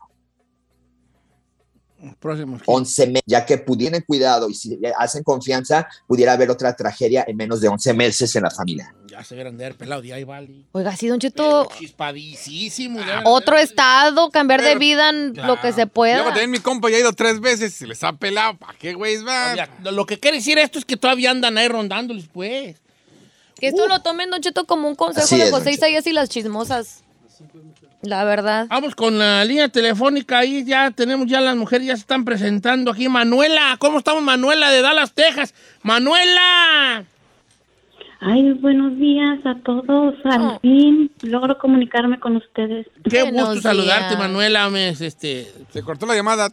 Próximo. 2.22 2.58
11 2.66 3.08
meses, 3.08 3.24
ya 3.26 3.46
que 3.46 3.58
pudieran 3.58 4.02
cuidado 4.08 4.50
y 4.50 4.54
si 4.54 4.78
le 4.78 4.94
hacen 4.98 5.22
confianza, 5.22 5.86
pudiera 6.08 6.32
haber 6.32 6.50
otra 6.50 6.74
tragedia 6.74 7.26
en 7.28 7.36
menos 7.36 7.60
de 7.60 7.68
11 7.68 7.94
meses 7.94 8.34
en 8.38 8.44
la 8.44 8.50
familia. 8.50 8.96
Ya 9.08 9.22
se 9.22 9.36
verán 9.36 9.58
de 9.58 9.66
haber 9.66 9.78
pelado 9.78 10.02
de 10.02 10.14
ahí, 10.14 10.24
vale. 10.24 10.64
Oiga, 10.72 10.96
sí, 10.96 11.10
Don 11.10 11.20
Cheto. 11.20 11.68
Chispadísimo. 11.78 13.02
Otro 13.26 13.58
estado, 13.58 14.30
cambiar 14.30 14.62
de 14.62 14.76
vida 14.76 15.10
en 15.10 15.34
Claro. 15.34 15.56
lo 15.56 15.62
que 15.62 15.74
se 15.74 15.88
pueda. 15.88 16.24
también 16.24 16.52
mi 16.52 16.60
compa 16.60 16.90
ya 16.90 16.96
ha 16.96 17.00
ido 17.02 17.12
tres 17.12 17.42
veces 17.42 17.74
y 17.74 17.78
se 17.80 17.88
les 17.88 18.02
ha 18.06 18.14
pelado. 18.14 18.58
¿Para 18.58 18.78
qué, 18.78 18.94
güeyes, 18.94 19.28
va? 19.28 19.68
Lo 19.92 20.06
que 20.06 20.18
quiere 20.18 20.38
decir 20.38 20.58
esto 20.58 20.80
es 20.80 20.86
que 20.86 20.96
todavía 20.96 21.32
andan 21.32 21.58
ahí 21.58 21.68
rondándoles, 21.68 22.28
pues. 22.32 22.78
Que 23.60 23.68
esto 23.68 23.90
lo 23.90 24.00
tomen, 24.02 24.30
Don 24.30 24.40
Cheto, 24.40 24.66
como 24.66 24.88
un 24.88 24.96
consejo 24.96 25.26
Así 25.26 25.36
de 25.36 25.44
es, 25.44 25.52
José. 25.52 25.74
Isaías 25.74 26.08
y 26.08 26.14
las 26.14 26.30
chismosas. 26.30 27.04
La 28.02 28.24
verdad. 28.24 28.68
Vamos 28.70 28.96
con 28.96 29.18
la 29.18 29.44
línea 29.46 29.68
telefónica. 29.70 30.40
Ahí 30.40 30.64
ya 30.66 30.92
tenemos, 30.92 31.28
ya 31.28 31.42
las 31.42 31.56
mujeres 31.56 31.88
ya 31.88 31.96
se 31.96 32.02
están 32.02 32.24
presentando 32.26 32.92
aquí. 32.92 33.10
Manuela, 33.10 33.76
¿cómo 33.80 33.98
estamos, 34.00 34.24
Manuela 34.24 34.72
de 34.72 34.82
Dallas, 34.82 35.14
Texas? 35.14 35.54
Manuela. 35.84 37.04
Ay, 38.22 38.52
buenos 38.54 38.98
días 38.98 39.40
a 39.46 39.56
todos. 39.64 40.16
Al 40.26 40.42
Oh. 40.42 40.60
fin 40.62 41.10
logro 41.22 41.58
comunicarme 41.58 42.20
con 42.20 42.36
ustedes. 42.36 42.86
Qué 43.10 43.24
Buenos 43.24 43.50
gusto 43.56 43.62
saludarte. 43.62 44.18
Manuela. 44.18 44.70
Me- 44.70 44.90
Este, 44.90 45.48
Se 45.72 45.82
cortó 45.84 46.06
la 46.06 46.16
llamada. 46.16 46.50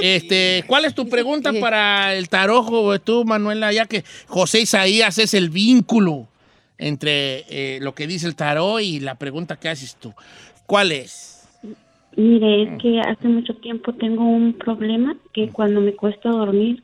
Este, 0.00 0.62
¿Cuál 0.68 0.84
es 0.84 0.94
tu 0.94 1.08
pregunta 1.08 1.50
para 1.60 2.14
el 2.14 2.28
tarojo, 2.28 2.98
tú, 3.00 3.24
Manuela? 3.24 3.72
Ya 3.72 3.86
que 3.86 4.04
José 4.28 4.60
Isaías 4.60 5.18
es 5.18 5.34
el 5.34 5.50
vínculo 5.50 6.28
entre 6.78 7.44
eh, 7.48 7.78
lo 7.80 7.94
que 7.94 8.06
dice 8.06 8.26
el 8.26 8.36
tarot 8.36 8.80
y 8.80 9.00
la 9.00 9.16
pregunta 9.16 9.56
que 9.56 9.68
haces 9.68 9.96
tú. 9.96 10.12
¿Cuál 10.66 10.92
es? 10.92 11.48
Mire, 12.16 12.62
es 12.62 12.82
que 12.82 13.00
hace 13.00 13.28
mucho 13.28 13.54
tiempo 13.56 13.92
tengo 13.92 14.24
un 14.24 14.54
problema 14.54 15.16
que 15.34 15.50
cuando 15.50 15.82
me 15.82 15.94
cuesta 15.94 16.30
dormir 16.30 16.82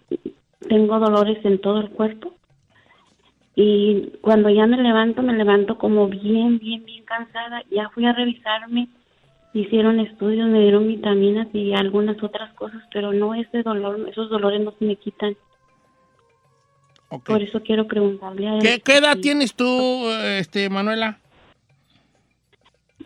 tengo 0.68 0.98
dolores 0.98 1.42
en 1.44 1.58
todo 1.58 1.80
el 1.80 1.90
cuerpo. 1.90 2.34
Y 3.54 4.12
cuando 4.20 4.48
ya 4.50 4.66
me 4.66 4.76
levanto, 4.76 5.22
me 5.22 5.34
levanto 5.34 5.76
como 5.76 6.08
bien, 6.08 6.58
bien, 6.58 6.84
bien 6.84 7.04
cansada. 7.04 7.62
Ya 7.70 7.88
fui 7.90 8.06
a 8.06 8.12
revisarme, 8.12 8.88
hicieron 9.52 10.00
estudios, 10.00 10.48
me 10.48 10.60
dieron 10.60 10.86
vitaminas 10.86 11.48
y 11.54 11.72
algunas 11.74 12.22
otras 12.22 12.52
cosas, 12.54 12.82
pero 12.92 13.12
no 13.12 13.34
ese 13.34 13.62
dolor, 13.62 14.08
esos 14.08 14.30
dolores 14.30 14.60
no 14.60 14.72
se 14.78 14.84
me 14.84 14.96
quitan. 14.96 15.36
Por 17.20 17.42
eso 17.42 17.60
quiero 17.62 17.86
preguntarle 17.86 18.48
a 18.48 18.54
él. 18.54 18.62
¿Qué, 18.62 18.80
qué 18.80 18.96
edad 18.96 19.16
tienes 19.20 19.54
tú, 19.54 20.08
este, 20.10 20.70
Manuela? 20.70 21.18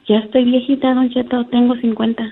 Ya 0.09 0.19
estoy 0.19 0.45
viejita, 0.45 0.95
don 0.95 1.11
Cheto, 1.11 1.47
tengo 1.47 1.75
50. 1.75 2.23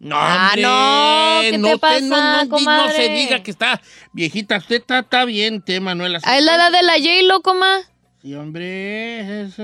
No, 0.00 0.16
Ah, 0.18 0.52
no, 0.58 1.42
¿qué 1.42 1.52
te 1.52 1.58
no 1.58 1.78
pasa, 1.78 2.44
no, 2.44 2.58
no, 2.58 2.88
se 2.90 3.08
diga 3.08 3.42
que 3.42 3.52
está 3.52 3.80
viejita. 4.12 4.56
Usted 4.56 4.76
está, 4.76 4.98
está 4.98 5.24
bien, 5.24 5.62
té, 5.62 5.80
Manuela. 5.80 6.18
Ah, 6.24 6.38
es 6.38 6.44
la 6.44 6.56
edad 6.56 6.72
de 6.72 6.82
la 6.82 6.94
J-Lo, 6.94 7.40
coma. 7.40 7.78
Sí, 8.20 8.34
hombre, 8.34 9.42
es, 9.42 9.58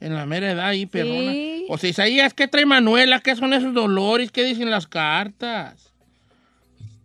en 0.00 0.14
la 0.14 0.24
mera 0.26 0.50
edad 0.50 0.68
ahí, 0.68 0.86
perrona. 0.86 1.32
Sí. 1.32 1.66
O 1.68 1.78
sea, 1.78 1.90
Isaías, 1.90 2.32
¿qué 2.34 2.48
trae 2.48 2.64
Manuela? 2.64 3.20
¿Qué 3.20 3.36
son 3.36 3.52
esos 3.52 3.74
dolores? 3.74 4.32
¿Qué 4.32 4.44
dicen 4.44 4.70
las 4.70 4.86
cartas? 4.86 5.92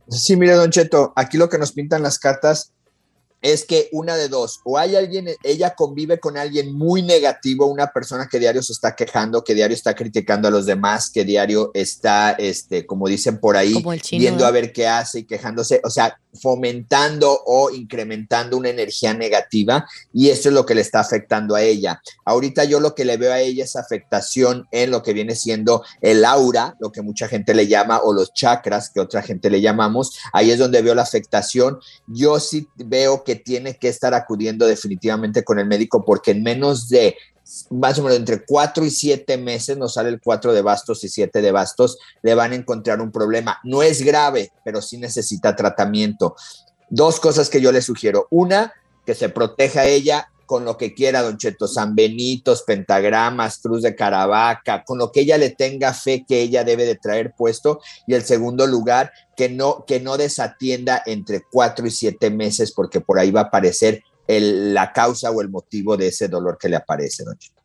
Sí, 0.08 0.38
mire, 0.38 0.54
Don 0.54 0.72
Cheto, 0.72 1.12
aquí 1.16 1.38
lo 1.38 1.50
que 1.50 1.58
nos 1.58 1.74
pintan 1.74 2.04
las 2.04 2.20
cartas 2.20 2.72
es 3.46 3.64
que 3.64 3.90
una 3.92 4.16
de 4.16 4.28
dos, 4.28 4.60
o 4.64 4.80
hay 4.80 4.96
alguien, 4.96 5.30
ella 5.44 5.76
convive 5.76 6.20
con 6.20 6.36
alguien 6.36 6.74
muy 6.74 7.04
negativo, 7.04 7.68
una 7.68 7.92
persona 7.94 8.28
que 8.28 8.40
diario 8.40 8.64
se 8.64 8.74
está 8.74 8.96
quejando, 8.96 9.44
que 9.44 9.54
diario 9.54 9.76
está 9.76 9.94
criticando 9.94 10.48
a 10.48 10.52
los 10.52 10.66
demás, 10.66 11.12
que 11.12 11.24
diario 11.24 11.70
está, 11.76 12.32
este, 12.32 12.88
como 12.88 13.08
dicen 13.08 13.40
por 13.40 13.56
ahí, 13.56 13.76
viendo 14.14 14.48
a 14.48 14.52
ver 14.52 14.74
qué 14.74 14.88
hace 14.88 15.20
y 15.20 15.24
quejándose, 15.26 15.80
o 15.84 15.92
sea, 15.92 16.18
fomentando 16.42 17.40
o 17.46 17.70
incrementando 17.70 18.58
una 18.58 18.70
energía 18.70 19.14
negativa 19.14 19.88
y 20.12 20.30
eso 20.30 20.50
es 20.50 20.56
lo 20.56 20.66
que 20.66 20.76
le 20.76 20.82
está 20.82 21.00
afectando 21.00 21.56
a 21.56 21.62
ella. 21.62 22.02
Ahorita 22.26 22.64
yo 22.66 22.80
lo 22.80 22.96
que 22.96 23.06
le 23.06 23.18
veo 23.18 23.32
a 23.32 23.40
ella 23.40 23.64
es 23.64 23.76
afectación 23.76 24.68
en 24.72 24.92
lo 24.92 25.04
que 25.04 25.14
viene 25.14 25.36
siendo 25.36 25.84
el 26.02 26.26
aura, 26.26 26.76
lo 26.80 26.92
que 26.92 27.02
mucha 27.02 27.28
gente 27.28 27.54
le 27.54 27.68
llama, 27.68 28.00
o 28.04 28.12
los 28.12 28.34
chakras, 28.34 28.90
que 28.90 29.00
otra 29.00 29.22
gente 29.22 29.50
le 29.50 29.62
llamamos, 29.62 30.18
ahí 30.34 30.52
es 30.52 30.60
donde 30.60 30.82
veo 30.82 30.96
la 30.96 31.04
afectación. 31.04 31.80
Yo 32.08 32.40
sí 32.40 32.68
veo 32.76 33.24
que 33.24 33.35
tiene 33.36 33.78
que 33.78 33.88
estar 33.88 34.14
acudiendo 34.14 34.68
definitivamente 34.68 35.44
con 35.44 35.60
el 35.60 35.66
médico 35.66 36.04
porque 36.06 36.32
en 36.32 36.44
menos 36.44 36.90
de 36.90 37.16
más 37.70 38.00
o 38.00 38.04
menos 38.04 38.18
entre 38.18 38.44
cuatro 38.44 38.84
y 38.86 38.90
siete 38.90 39.38
meses, 39.38 39.78
nos 39.78 39.94
sale 39.94 40.10
el 40.10 40.20
cuatro 40.20 40.54
de 40.54 40.62
bastos 40.62 41.04
y 41.04 41.10
siete 41.10 41.42
de 41.42 41.52
bastos, 41.52 41.98
le 42.24 42.34
van 42.34 42.52
a 42.52 42.56
encontrar 42.56 43.02
un 43.02 43.12
problema. 43.12 43.60
No 43.64 43.84
es 43.84 44.02
grave, 44.02 44.52
pero 44.64 44.82
sí 44.82 44.98
necesita 44.98 45.56
tratamiento. 45.56 46.36
Dos 46.90 47.20
cosas 47.20 47.50
que 47.50 47.62
yo 47.62 47.72
le 47.72 47.82
sugiero. 47.82 48.28
Una, 48.32 48.74
que 49.06 49.14
se 49.14 49.30
proteja 49.30 49.86
ella 49.86 50.30
con 50.46 50.66
lo 50.66 50.78
que 50.78 50.94
quiera, 50.94 51.22
Don 51.22 51.38
Cheto, 51.38 51.68
San 51.68 51.96
Benitos, 51.96 52.64
pentagramas, 52.64 53.60
cruz 53.60 53.82
de 53.82 53.96
Caravaca, 53.96 54.84
con 54.84 54.98
lo 54.98 55.12
que 55.12 55.22
ella 55.22 55.38
le 55.38 55.50
tenga 55.50 55.94
fe 55.94 56.26
que 56.28 56.42
ella 56.42 56.64
debe 56.64 56.86
de 56.86 56.96
traer 56.96 57.34
puesto. 57.38 57.80
Y 58.08 58.14
el 58.14 58.24
segundo 58.24 58.68
lugar, 58.68 59.12
que 59.36 59.50
no, 59.50 59.86
que 59.86 60.00
no 60.00 60.18
desatienda 60.18 61.02
entre 61.06 61.42
cuatro 61.52 61.86
y 61.86 61.92
siete 61.92 62.30
meses, 62.30 62.72
porque 62.72 63.02
por 63.02 63.20
ahí 63.20 63.32
va 63.32 63.42
a 63.42 63.46
aparecer 63.46 64.04
el- 64.28 64.74
la 64.74 64.92
causa 64.94 65.32
o 65.32 65.42
el 65.42 65.50
motivo 65.50 65.98
de 65.98 66.08
ese 66.08 66.28
dolor 66.28 66.58
que 66.60 66.70
le 66.70 66.76
aparece, 66.78 67.24
Don 67.24 67.38
Cheto. 67.38 67.62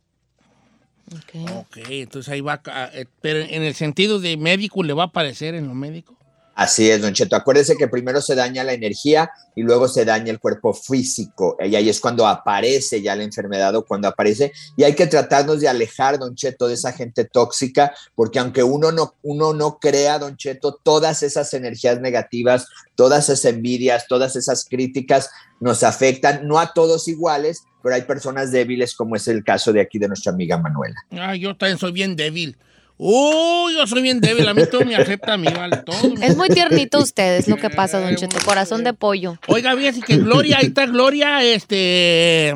Ok, 1.58 1.78
entonces 1.88 2.32
ahí 2.32 2.40
va. 2.40 2.62
eh, 2.94 3.06
Pero 3.20 3.40
en 3.40 3.62
el 3.62 3.74
sentido 3.74 4.20
de 4.20 4.36
médico, 4.36 4.82
¿le 4.82 4.92
va 4.92 5.04
a 5.04 5.06
aparecer 5.06 5.54
en 5.54 5.66
lo 5.66 5.74
médico? 5.74 6.16
Así 6.60 6.90
es, 6.90 7.00
Don 7.00 7.14
Cheto. 7.14 7.36
Acuérdese 7.36 7.74
que 7.74 7.88
primero 7.88 8.20
se 8.20 8.34
daña 8.34 8.62
la 8.62 8.74
energía 8.74 9.30
y 9.56 9.62
luego 9.62 9.88
se 9.88 10.04
daña 10.04 10.30
el 10.30 10.38
cuerpo 10.38 10.74
físico. 10.74 11.56
Y 11.58 11.74
ahí 11.74 11.88
es 11.88 12.00
cuando 12.00 12.26
aparece 12.26 13.00
ya 13.00 13.16
la 13.16 13.22
enfermedad 13.22 13.74
o 13.76 13.86
cuando 13.86 14.08
aparece. 14.08 14.52
Y 14.76 14.82
hay 14.82 14.94
que 14.94 15.06
tratarnos 15.06 15.60
de 15.60 15.68
alejar, 15.68 16.18
Don 16.18 16.34
Cheto, 16.34 16.68
de 16.68 16.74
esa 16.74 16.92
gente 16.92 17.24
tóxica, 17.24 17.94
porque 18.14 18.40
aunque 18.40 18.62
uno 18.62 18.92
no, 18.92 19.14
uno 19.22 19.54
no 19.54 19.78
crea, 19.78 20.18
Don 20.18 20.36
Cheto, 20.36 20.78
todas 20.82 21.22
esas 21.22 21.54
energías 21.54 21.98
negativas, 22.02 22.66
todas 22.94 23.30
esas 23.30 23.42
envidias, 23.46 24.06
todas 24.06 24.36
esas 24.36 24.66
críticas 24.66 25.30
nos 25.60 25.82
afectan, 25.82 26.46
no 26.46 26.58
a 26.58 26.74
todos 26.74 27.08
iguales, 27.08 27.64
pero 27.82 27.94
hay 27.94 28.02
personas 28.02 28.52
débiles, 28.52 28.94
como 28.94 29.16
es 29.16 29.26
el 29.28 29.42
caso 29.44 29.72
de 29.72 29.80
aquí 29.80 29.98
de 29.98 30.08
nuestra 30.08 30.32
amiga 30.32 30.58
Manuela. 30.58 30.96
Ah, 31.12 31.34
yo 31.34 31.56
también 31.56 31.78
soy 31.78 31.92
bien 31.92 32.16
débil. 32.16 32.58
Uy, 33.02 33.72
yo 33.76 33.86
soy 33.86 34.02
bien 34.02 34.20
débil. 34.20 34.46
A 34.46 34.52
mí 34.52 34.60
todo 34.70 34.84
me 34.84 34.94
afecta 34.94 35.32
a 35.32 35.36
mí, 35.38 35.46
vale. 35.56 35.78
Todo 35.78 35.96
Es 36.22 36.36
muy 36.36 36.50
tiernito 36.50 36.98
usted, 36.98 37.38
es 37.38 37.48
lo 37.48 37.56
que 37.56 37.70
pasa, 37.70 37.98
Don 37.98 38.14
Cheto. 38.14 38.36
Corazón 38.44 38.84
de 38.84 38.92
pollo. 38.92 39.38
Oiga, 39.48 39.74
fíjese 39.74 40.02
que 40.02 40.18
Gloria, 40.18 40.58
ahí 40.58 40.66
está 40.66 40.84
Gloria, 40.84 41.42
este. 41.42 42.52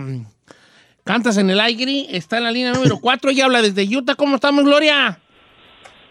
Cantas 1.03 1.39
en 1.39 1.49
el 1.49 1.61
aire, 1.61 2.07
está 2.11 2.37
en 2.39 2.45
la 2.45 2.51
línea 2.53 2.73
número 2.75 2.99
4, 3.01 3.31
ella 3.31 3.47
habla 3.47 3.63
desde 3.63 3.85
Utah. 3.97 4.15
¿Cómo 4.17 4.35
estamos, 4.37 4.65
Gloria? 4.65 5.19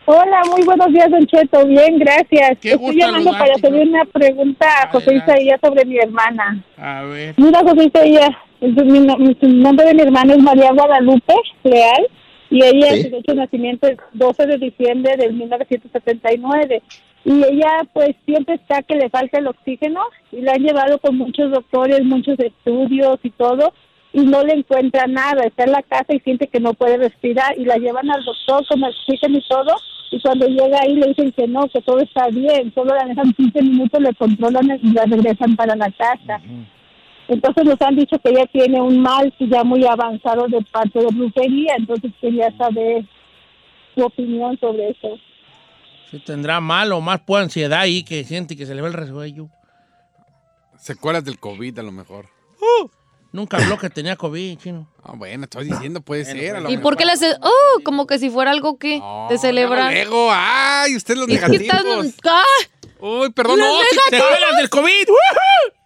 Hola, 0.05 0.41
muy 0.51 0.63
buenos 0.63 0.87
días, 0.91 1.11
Don 1.11 1.25
Cheto. 1.27 1.65
Bien, 1.67 1.99
gracias. 1.99 2.57
Qué 2.59 2.71
Estoy 2.71 2.97
llamando 2.97 3.31
para 3.31 3.53
hacerle 3.53 3.83
una 3.83 4.03
pregunta 4.05 4.65
a 4.83 4.89
José. 4.89 5.15
Isaías 5.15 5.59
sobre 5.63 5.85
mi 5.85 5.97
hermana. 5.99 6.63
A 6.77 7.03
ver. 7.03 7.35
Mira, 7.37 7.59
José 7.59 7.85
Isaías, 7.85 8.29
el, 8.61 8.73
mi, 8.85 8.99
no- 8.99 9.17
mi- 9.17 9.37
el 9.41 9.61
nombre 9.61 9.85
de 9.85 9.93
mi 9.93 10.01
hermana 10.01 10.33
es 10.33 10.39
María 10.41 10.71
Guadalupe 10.73 11.33
Leal 11.63 12.07
y 12.53 12.63
ella 12.63 12.87
Sí. 12.95 13.09
de 13.09 13.35
nacimiento 13.35 13.87
es 13.87 13.97
12 14.13 14.45
de 14.45 14.57
diciembre 14.57 15.17
de 15.17 15.31
1979. 15.31 16.81
Y 17.25 17.31
ella 17.31 17.71
pues 17.93 18.11
siempre 18.25 18.55
está 18.55 18.81
que 18.83 18.95
le 18.95 19.09
falta 19.09 19.39
el 19.39 19.47
oxígeno 19.47 20.01
y 20.31 20.41
la 20.41 20.53
han 20.53 20.61
llevado 20.63 20.99
con 20.99 21.17
muchos 21.17 21.51
doctores, 21.51 22.03
muchos 22.03 22.37
estudios 22.39 23.19
y 23.23 23.29
todo 23.31 23.73
y 24.11 24.21
no 24.21 24.43
le 24.43 24.53
encuentra 24.53 25.07
nada, 25.07 25.43
está 25.43 25.63
en 25.63 25.71
la 25.71 25.81
casa 25.81 26.13
y 26.13 26.19
siente 26.19 26.47
que 26.47 26.59
no 26.59 26.73
puede 26.75 26.97
respirar 26.97 27.57
y 27.57 27.65
la 27.65 27.77
llevan 27.77 28.11
al 28.11 28.23
doctor 28.23 28.63
con 28.67 28.83
oxígeno 28.83 29.39
y 29.39 29.47
todo 29.47 29.75
y 30.11 30.21
cuando 30.21 30.47
llega 30.47 30.77
ahí 30.81 30.93
le 30.95 31.07
dicen 31.07 31.31
que 31.31 31.47
no, 31.47 31.67
que 31.69 31.81
todo 31.81 31.99
está 31.99 32.27
bien, 32.27 32.71
solo 32.75 32.93
la 32.93 33.05
dejan 33.05 33.33
15 33.33 33.61
minutos, 33.63 33.99
le 33.99 34.13
controlan 34.13 34.79
y 34.83 34.91
la 34.91 35.05
regresan 35.05 35.55
para 35.55 35.75
la 35.75 35.89
casa. 35.91 36.39
Entonces 37.27 37.63
nos 37.63 37.81
han 37.81 37.95
dicho 37.95 38.17
que 38.19 38.29
ella 38.29 38.45
tiene 38.51 38.81
un 38.81 39.01
mal 39.01 39.33
ya 39.39 39.63
muy 39.63 39.85
avanzado 39.85 40.47
de 40.47 40.61
parte 40.71 40.99
de 40.99 41.07
brujería, 41.07 41.75
entonces 41.77 42.11
quería 42.19 42.55
saber 42.57 43.05
su 43.95 44.03
opinión 44.03 44.57
sobre 44.59 44.89
eso. 44.89 45.17
Si 46.11 46.19
tendrá 46.19 46.59
mal 46.59 46.91
o 46.91 47.01
más 47.01 47.21
por 47.21 47.41
ansiedad 47.41 47.79
ahí 47.79 48.03
que 48.03 48.23
siente 48.23 48.55
que 48.55 48.65
se 48.65 48.75
le 48.75 48.81
va 48.81 48.87
el 48.87 48.93
resuello. 48.93 49.47
Secuelas 50.77 51.23
del 51.23 51.39
COVID, 51.39 51.79
a 51.79 51.83
lo 51.83 51.91
mejor. 51.91 52.27
Nunca 53.31 53.57
habló 53.57 53.79
que 53.79 53.89
tenía 53.89 54.15
COVID, 54.15 54.59
chino. 54.59 54.87
Ah, 55.01 55.13
bueno, 55.15 55.45
estoy 55.45 55.65
diciendo, 55.65 56.01
puede 56.01 56.23
ser. 56.23 56.57
A 56.57 56.59
lo 56.59 56.69
¿Y 56.69 56.73
mejor. 56.73 56.83
por 56.83 56.97
qué 56.97 57.05
le 57.05 57.13
hace.? 57.13 57.35
Oh, 57.41 57.79
como 57.83 58.05
que 58.05 58.19
si 58.19 58.29
fuera 58.29 58.51
algo 58.51 58.77
que 58.77 59.01
de 59.29 59.37
celebrar. 59.39 59.91
Luego, 59.91 60.29
ay, 60.31 60.95
usted 60.95 61.15
los 61.15 61.27
negativos. 61.27 62.13
¡Ah! 62.25 62.43
Uy, 62.99 63.31
perdón, 63.31 63.59
no. 63.59 63.73
¡Secuelas 64.09 64.57
del 64.57 64.69
COVID! 64.69 65.07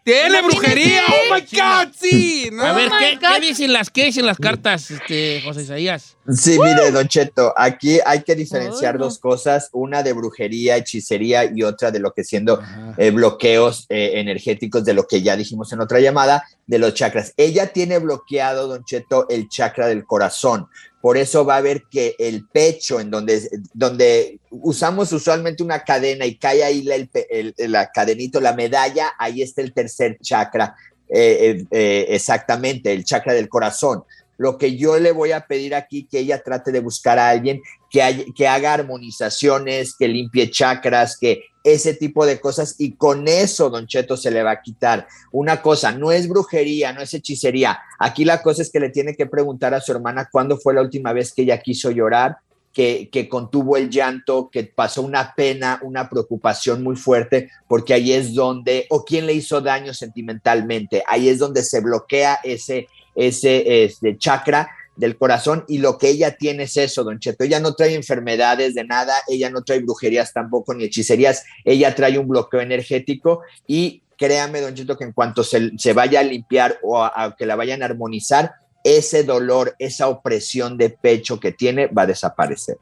Tiene 0.08 0.42
brujería. 0.42 1.02
Oh 1.10 1.36
my 1.36 1.42
God, 1.42 1.94
sí. 1.94 2.50
No. 2.54 2.64
A 2.64 2.72
ver, 2.72 2.90
¿qué, 2.98 3.20
qué 3.20 3.42
dicen 3.42 3.74
las, 3.74 3.90
qué 3.90 4.06
dicen 4.06 4.26
las 4.26 4.38
cartas, 4.38 4.90
este, 4.90 5.42
José 5.44 5.64
Isaías? 5.64 6.16
Sí, 6.30 6.58
mire, 6.58 6.92
Don 6.92 7.10
Cheto, 7.10 7.54
aquí 7.58 8.00
hay 8.06 8.24
que 8.24 8.34
diferenciar 8.34 8.96
Ay, 8.96 9.00
no. 9.00 9.06
dos 9.06 9.20
cosas, 9.20 9.70
una 9.74 10.04
de 10.04 10.14
brujería, 10.14 10.78
hechicería 10.78 11.52
y 11.54 11.62
otra 11.64 11.92
de 11.92 12.00
lo 12.00 12.14
que 12.14 12.24
siendo 12.24 12.62
eh, 12.98 13.12
bloqueos 13.12 13.86
eh, 13.90 14.12
energéticos 14.16 14.86
de 14.86 14.94
lo 14.94 15.08
que 15.08 15.22
ya 15.22 15.36
dijimos 15.36 15.74
en 15.74 15.82
otra 15.82 16.00
llamada, 16.00 16.46
de 16.68 16.80
los 16.80 16.94
chakras. 16.94 17.34
Ella 17.36 17.68
tiene 17.68 18.00
bloqueado, 18.00 18.68
Don 18.68 18.86
Cheto, 18.86 19.28
el 19.30 19.50
chakra 19.50 19.88
del 19.88 20.06
corazón. 20.06 20.68
Por 21.02 21.18
eso 21.18 21.46
va 21.46 21.58
a 21.58 21.62
ver 21.62 21.84
que 21.90 22.16
el 22.20 22.46
pecho, 22.48 23.00
en 23.00 23.12
donde, 23.12 23.48
donde 23.74 24.40
usamos 24.50 25.12
usualmente 25.14 25.64
una 25.64 25.84
cadena 25.84 26.26
y 26.26 26.36
cae 26.38 26.64
ahí 26.64 26.82
la, 26.82 26.96
el 26.96 27.10
el- 27.30 27.72
la 27.72 27.92
cadenito, 27.92 28.42
la 28.42 28.54
medalla, 28.54 29.12
ahí 29.18 29.42
está 29.42 29.62
el 29.62 29.74
tercer 29.74 30.18
chakra, 30.22 30.76
eh, 31.10 31.56
eh, 31.62 31.66
eh, 31.72 32.06
exactamente, 32.10 32.92
el 32.92 33.06
chakra 33.06 33.34
del 33.34 33.48
corazón. 33.48 34.04
Lo 34.38 34.58
que 34.58 34.78
yo 34.78 35.00
le 35.00 35.12
voy 35.12 35.32
a 35.32 35.48
pedir 35.48 35.76
aquí 35.76 36.08
que 36.10 36.20
ella 36.20 36.42
trate 36.44 36.72
de 36.72 36.80
buscar 36.80 37.20
a 37.20 37.30
alguien 37.30 37.62
que, 37.90 38.48
haga 38.48 38.74
armonizaciones, 38.74 39.96
que 39.98 40.08
limpie 40.08 40.52
chakras, 40.52 41.18
que 41.18 41.44
ese 41.64 41.94
tipo 41.94 42.26
de 42.26 42.40
cosas 42.40 42.76
y 42.78 42.94
con 42.94 43.28
eso 43.28 43.70
Don 43.70 43.88
Cheto 43.88 44.16
se 44.16 44.32
le 44.32 44.44
va 44.44 44.52
a 44.52 44.62
quitar. 44.62 45.08
Una 45.32 45.62
cosa, 45.62 45.92
no 45.92 46.12
es 46.12 46.28
brujería, 46.28 46.94
no 46.94 47.02
es 47.02 47.14
hechicería. 47.14 47.80
Aquí 48.00 48.24
la 48.26 48.42
cosa 48.42 48.62
es 48.62 48.72
que 48.72 48.80
le 48.80 48.90
tiene 48.90 49.16
que 49.16 49.26
preguntar 49.26 49.74
a 49.74 49.82
su 49.82 49.92
hermana 49.92 50.30
cuándo 50.32 50.58
fue 50.58 50.74
la 50.74 50.82
última 50.82 51.14
vez 51.14 51.34
que 51.34 51.42
ella 51.42 51.62
quiso 51.62 51.92
llorar, 51.92 52.38
que, 52.78 53.28
contuvo 53.28 53.76
el 53.76 53.90
llanto, 53.90 54.52
que 54.52 54.64
pasó 54.64 55.02
una 55.02 55.34
pena, 55.34 55.80
una 55.82 56.08
preocupación 56.08 56.84
muy 56.84 56.96
fuerte, 56.96 57.50
porque 57.68 57.96
ahí 57.96 58.14
es 58.14 58.36
donde, 58.36 58.86
o 58.92 59.04
quién 59.04 59.26
le 59.26 59.34
hizo 59.34 59.62
daño 59.62 59.96
sentimentalmente, 59.96 61.04
ahí 61.08 61.28
es 61.28 61.40
donde 61.40 61.64
se 61.64 61.82
bloquea 61.82 62.40
ese, 62.44 62.88
ese 63.16 63.84
este, 63.84 64.20
chakra 64.20 64.70
del 64.96 65.18
corazón 65.18 65.66
y 65.68 65.80
lo 65.80 65.98
que 65.98 66.10
ella 66.10 66.38
tiene 66.38 66.64
es 66.64 66.78
eso, 66.78 67.04
don 67.04 67.20
Cheto. 67.20 67.44
Ella 67.44 67.60
no 67.60 67.74
trae 67.74 67.96
enfermedades 67.96 68.76
de 68.76 68.84
nada, 68.84 69.16
ella 69.28 69.50
no 69.50 69.64
trae 69.64 69.80
brujerías 69.80 70.32
tampoco 70.32 70.76
ni 70.76 70.84
hechicerías, 70.84 71.46
ella 71.66 71.96
trae 71.96 72.20
un 72.20 72.28
bloqueo 72.28 72.62
energético 72.62 73.42
y 73.66 74.04
créame, 74.20 74.62
don 74.62 74.76
Cheto, 74.76 74.96
que 74.96 75.06
en 75.06 75.14
cuanto 75.14 75.44
se, 75.44 75.72
se 75.80 75.94
vaya 75.94 76.20
a 76.20 76.24
limpiar 76.24 76.78
o 76.84 77.02
a, 77.02 77.12
a 77.16 77.36
que 77.36 77.48
la 77.48 77.56
vayan 77.56 77.82
a 77.82 77.86
armonizar, 77.86 78.54
ese 78.96 79.24
dolor, 79.24 79.76
esa 79.80 80.08
opresión 80.08 80.78
de 80.78 80.90
pecho 80.90 81.40
que 81.40 81.52
tiene 81.52 81.88
va 81.88 82.04
a 82.04 82.08
desaparecer. 82.08 82.78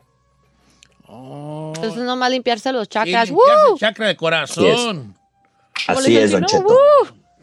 Entonces 1.08 2.04
nomás 2.04 2.30
limpiarse 2.32 2.72
los 2.72 2.88
chakras. 2.89 3.30
limpiarse 3.30 3.34
¡Woo! 3.68 3.74
el 3.74 3.80
chakra 3.80 4.08
de 4.08 4.15
corazón. 4.15 5.15
Así 5.88 6.18
es, 6.18 6.32
don 6.32 6.44
Uh, 6.44 6.48
Cheto. 6.48 6.78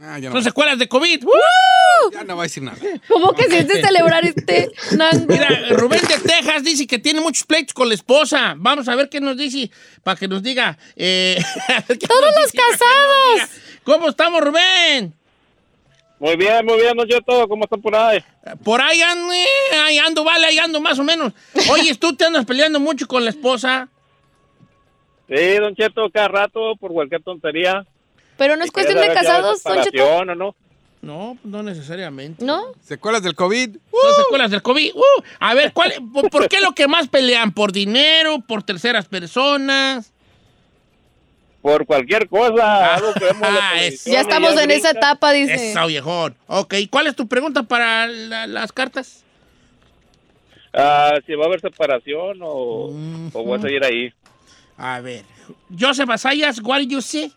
Ah, 0.01 0.19
no. 0.19 0.33
Son 0.33 0.43
secuelas 0.43 0.79
de 0.79 0.89
COVID. 0.89 1.25
¡Woo! 1.25 2.11
Ya 2.13 2.25
no 2.25 2.37
va 2.37 2.43
a 2.43 2.47
decir 2.47 2.63
nada. 2.63 2.79
¿Cómo 3.09 3.33
que 3.35 3.45
sientes 3.49 3.81
celebrar 3.87 4.25
este 4.25 4.71
nango? 4.97 5.27
Mira, 5.29 5.49
Rubén 5.71 6.01
de 6.09 6.19
Texas 6.19 6.65
dice 6.65 6.87
que 6.87 6.99
tiene 6.99 7.21
muchos 7.21 7.45
pleitos 7.45 7.73
con 7.73 7.89
la 7.89 7.95
esposa. 7.95 8.55
Vamos 8.57 8.89
a 8.89 8.97
ver 8.97 9.09
qué 9.09 9.21
nos 9.21 9.37
dice 9.37 9.71
para 10.03 10.19
que 10.19 10.27
nos 10.29 10.43
diga. 10.43 10.77
eh, 10.97 11.41
¡Todos 11.87 12.21
nos 12.21 12.43
los 12.43 12.53
casados! 12.53 13.51
¿Cómo 13.85 14.09
estamos, 14.09 14.41
Rubén? 14.41 15.15
Muy 16.23 16.37
bien, 16.37 16.65
muy 16.65 16.77
bien, 16.77 16.97
Don 16.97 17.09
Cheto, 17.09 17.49
¿cómo 17.49 17.65
están 17.65 17.83
por 17.83 17.97
ahí? 17.97 18.23
Por 18.63 18.81
ahí 18.81 19.03
ando, 19.03 19.33
eh, 19.33 19.77
ahí 19.85 19.99
ando, 19.99 20.23
vale, 20.23 20.47
ahí 20.47 20.57
ando 20.57 20.81
más 20.81 20.97
o 21.01 21.03
menos. 21.03 21.33
Oye, 21.69 21.97
tú 21.97 22.15
te 22.15 22.25
andas 22.25 22.45
peleando 22.45 22.79
mucho 22.79 23.09
con 23.09 23.25
la 23.25 23.31
esposa. 23.31 23.89
Sí, 25.29 25.55
Don 25.59 25.75
Cheto, 25.75 26.09
cada 26.15 26.29
rato 26.29 26.77
por 26.77 26.93
cualquier 26.93 27.25
tontería. 27.25 27.85
Pero 28.37 28.55
no 28.55 28.63
es 28.63 28.71
cuestión 28.71 29.01
de 29.01 29.13
casados, 29.13 29.65
Don 29.65 29.83
Cheto. 29.83 30.05
o 30.05 30.25
no. 30.25 30.55
No, 31.01 31.37
no 31.43 31.63
necesariamente. 31.65 32.45
¿No? 32.45 32.67
¿Secuelas 32.85 33.25
del 33.25 33.35
COVID? 33.35 33.71
Son 33.91 34.25
secuelas 34.25 34.53
del 34.53 34.63
COVID. 34.63 34.95
Uh, 34.95 35.23
a 35.41 35.55
ver, 35.55 35.73
¿cuál, 35.73 35.93
por 36.31 36.49
qué 36.49 36.61
lo 36.61 36.71
que 36.71 36.87
más 36.87 37.09
pelean? 37.09 37.51
¿Por 37.51 37.73
dinero? 37.73 38.39
¿Por 38.47 38.63
terceras 38.63 39.07
personas? 39.07 40.13
Por 41.63 41.87
cualquier 41.87 42.29
cosa, 42.29 42.95
algo 42.97 43.13
que 43.15 43.25
vemos 43.25 43.49
en 43.49 43.55
la 43.55 43.69
Ah, 43.71 43.73
televisión 43.75 44.15
Ya 44.15 44.21
estamos 44.21 44.61
en 44.61 44.71
esa 44.73 44.91
etapa, 44.91 45.31
dice. 45.33 45.71
Esa 45.71 45.87
viejón. 45.87 46.35
Ok, 46.49 46.75
¿cuál 46.91 47.07
es 47.07 47.15
tu 47.17 47.29
pregunta 47.29 47.63
para 47.63 48.09
la- 48.09 48.47
las 48.49 48.73
cartas? 48.73 49.23
Ah, 50.75 51.13
si 51.27 51.35
va 51.35 51.45
a 51.45 51.47
haber 51.47 51.61
separación 51.61 52.39
o, 52.43 52.89
o 53.33 53.45
voy 53.45 53.59
a 53.59 53.63
seguir 53.63 53.85
ahí. 53.85 54.13
A 54.77 55.01
ver. 55.01 55.25
Joseph 55.79 56.11
Asayas, 56.11 56.61
what 56.63 56.79
do 56.79 56.85
you 56.85 57.01
say? 57.01 57.33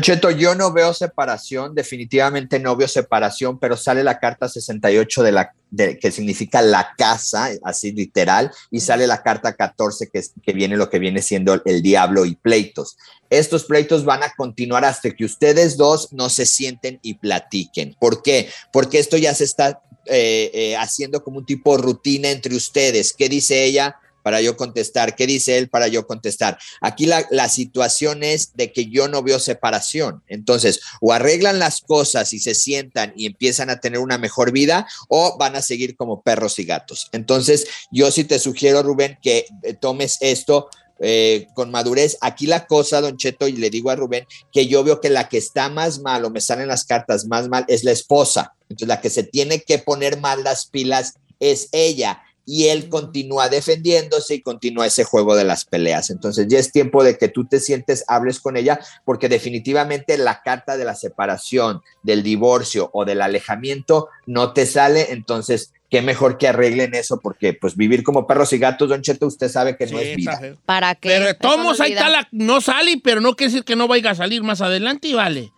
Cheto, 0.00 0.30
yo 0.30 0.54
no 0.54 0.72
veo 0.72 0.94
separación, 0.94 1.74
definitivamente 1.74 2.58
no 2.60 2.76
veo 2.76 2.86
separación, 2.86 3.58
pero 3.58 3.76
sale 3.76 4.04
la 4.04 4.18
carta 4.20 4.48
68 4.48 5.22
de 5.22 5.32
la 5.32 5.52
de- 5.70 5.98
que 5.98 6.10
significa 6.10 6.62
la 6.62 6.94
casa, 6.98 7.48
así 7.64 7.92
literal, 7.92 8.50
y 8.70 8.80
sale 8.80 9.06
la 9.06 9.22
carta 9.22 9.54
14 9.54 10.08
que, 10.12 10.18
es- 10.20 10.32
que 10.42 10.52
viene 10.52 10.76
lo 10.76 10.90
que 10.90 10.98
viene 10.98 11.22
siendo 11.22 11.54
el, 11.54 11.62
el 11.64 11.82
diablo 11.82 12.24
y 12.24 12.34
pleitos. 12.36 12.96
Estos 13.30 13.64
pleitos 13.64 14.04
van 14.04 14.22
a 14.22 14.32
continuar 14.36 14.84
hasta 14.84 15.10
que 15.10 15.24
ustedes 15.24 15.76
dos 15.76 16.12
no 16.12 16.28
se 16.28 16.46
sienten 16.46 16.98
y 17.02 17.14
platiquen. 17.14 17.96
¿Por 17.98 18.22
qué? 18.22 18.48
Porque 18.72 18.98
esto 18.98 19.16
ya 19.16 19.34
se 19.34 19.44
está 19.44 19.80
eh, 20.06 20.50
eh, 20.54 20.76
haciendo 20.76 21.22
como 21.22 21.38
un 21.38 21.46
tipo 21.46 21.76
de 21.76 21.82
rutina 21.82 22.30
entre 22.30 22.54
ustedes. 22.56 23.12
¿Qué 23.12 23.28
dice 23.28 23.64
ella? 23.64 23.96
Para 24.22 24.40
yo 24.40 24.56
contestar. 24.56 25.16
¿Qué 25.16 25.26
dice 25.26 25.58
él? 25.58 25.68
Para 25.68 25.88
yo 25.88 26.06
contestar. 26.06 26.58
Aquí 26.80 27.06
la, 27.06 27.26
la 27.30 27.48
situación 27.48 28.22
es 28.22 28.52
de 28.54 28.72
que 28.72 28.86
yo 28.86 29.08
no 29.08 29.22
veo 29.22 29.38
separación. 29.38 30.22
Entonces, 30.28 30.80
o 31.00 31.12
arreglan 31.12 31.58
las 31.58 31.80
cosas 31.80 32.32
y 32.32 32.38
se 32.38 32.54
sientan 32.54 33.12
y 33.16 33.26
empiezan 33.26 33.70
a 33.70 33.80
tener 33.80 34.00
una 34.00 34.18
mejor 34.18 34.52
vida, 34.52 34.86
o 35.08 35.36
van 35.38 35.56
a 35.56 35.62
seguir 35.62 35.96
como 35.96 36.22
perros 36.22 36.58
y 36.58 36.64
gatos. 36.64 37.08
Entonces, 37.12 37.66
yo 37.90 38.10
sí 38.10 38.24
te 38.24 38.38
sugiero, 38.38 38.82
Rubén, 38.82 39.18
que 39.22 39.46
eh, 39.62 39.74
tomes 39.74 40.18
esto 40.20 40.68
eh, 41.02 41.46
con 41.54 41.70
madurez. 41.70 42.18
Aquí 42.20 42.46
la 42.46 42.66
cosa, 42.66 43.00
Don 43.00 43.16
Cheto, 43.16 43.48
y 43.48 43.52
le 43.52 43.70
digo 43.70 43.90
a 43.90 43.96
Rubén, 43.96 44.26
que 44.52 44.66
yo 44.66 44.84
veo 44.84 45.00
que 45.00 45.08
la 45.08 45.28
que 45.28 45.38
está 45.38 45.68
más 45.68 46.00
mal, 46.00 46.24
o 46.24 46.30
me 46.30 46.40
salen 46.40 46.68
las 46.68 46.84
cartas 46.84 47.26
más 47.26 47.48
mal, 47.48 47.64
es 47.68 47.84
la 47.84 47.92
esposa. 47.92 48.54
Entonces, 48.68 48.88
la 48.88 49.00
que 49.00 49.10
se 49.10 49.22
tiene 49.22 49.62
que 49.62 49.78
poner 49.78 50.20
mal 50.20 50.44
las 50.44 50.66
pilas 50.66 51.14
es 51.38 51.68
ella. 51.72 52.22
Y 52.46 52.68
él 52.68 52.88
continúa 52.88 53.48
defendiéndose 53.48 54.34
y 54.34 54.42
continúa 54.42 54.86
ese 54.86 55.04
juego 55.04 55.36
de 55.36 55.44
las 55.44 55.64
peleas. 55.64 56.10
Entonces 56.10 56.46
ya 56.48 56.58
es 56.58 56.72
tiempo 56.72 57.04
de 57.04 57.16
que 57.18 57.28
tú 57.28 57.46
te 57.46 57.60
sientes, 57.60 58.04
hables 58.08 58.40
con 58.40 58.56
ella, 58.56 58.80
porque 59.04 59.28
definitivamente 59.28 60.18
la 60.18 60.42
carta 60.42 60.76
de 60.76 60.84
la 60.84 60.94
separación, 60.94 61.82
del 62.02 62.22
divorcio 62.22 62.90
o 62.92 63.04
del 63.04 63.22
alejamiento 63.22 64.08
no 64.26 64.52
te 64.52 64.66
sale. 64.66 65.12
Entonces, 65.12 65.72
qué 65.90 66.02
mejor 66.02 66.38
que 66.38 66.48
arreglen 66.48 66.94
eso, 66.94 67.20
porque 67.20 67.52
pues 67.52 67.76
vivir 67.76 68.02
como 68.02 68.26
perros 68.26 68.52
y 68.52 68.58
gatos, 68.58 68.88
Don 68.88 69.02
Cheto, 69.02 69.26
usted 69.26 69.48
sabe 69.48 69.76
que 69.76 69.86
no 69.86 69.98
Sí, 69.98 70.04
es 70.04 70.16
vida. 70.16 70.40
¿Para 70.64 70.94
qué? 70.94 71.36
Pero 71.40 71.56
no 71.56 71.72
es 71.72 71.80
ahí 71.80 71.92
está 71.92 72.08
la... 72.08 72.28
No 72.30 72.60
sale, 72.60 73.00
pero 73.02 73.20
no 73.20 73.34
quiere 73.34 73.52
decir 73.52 73.64
que 73.64 73.76
no 73.76 73.88
vaya 73.88 74.10
a 74.10 74.14
salir 74.14 74.42
más 74.42 74.60
adelante 74.60 75.08
y 75.08 75.14
vale. 75.14 75.52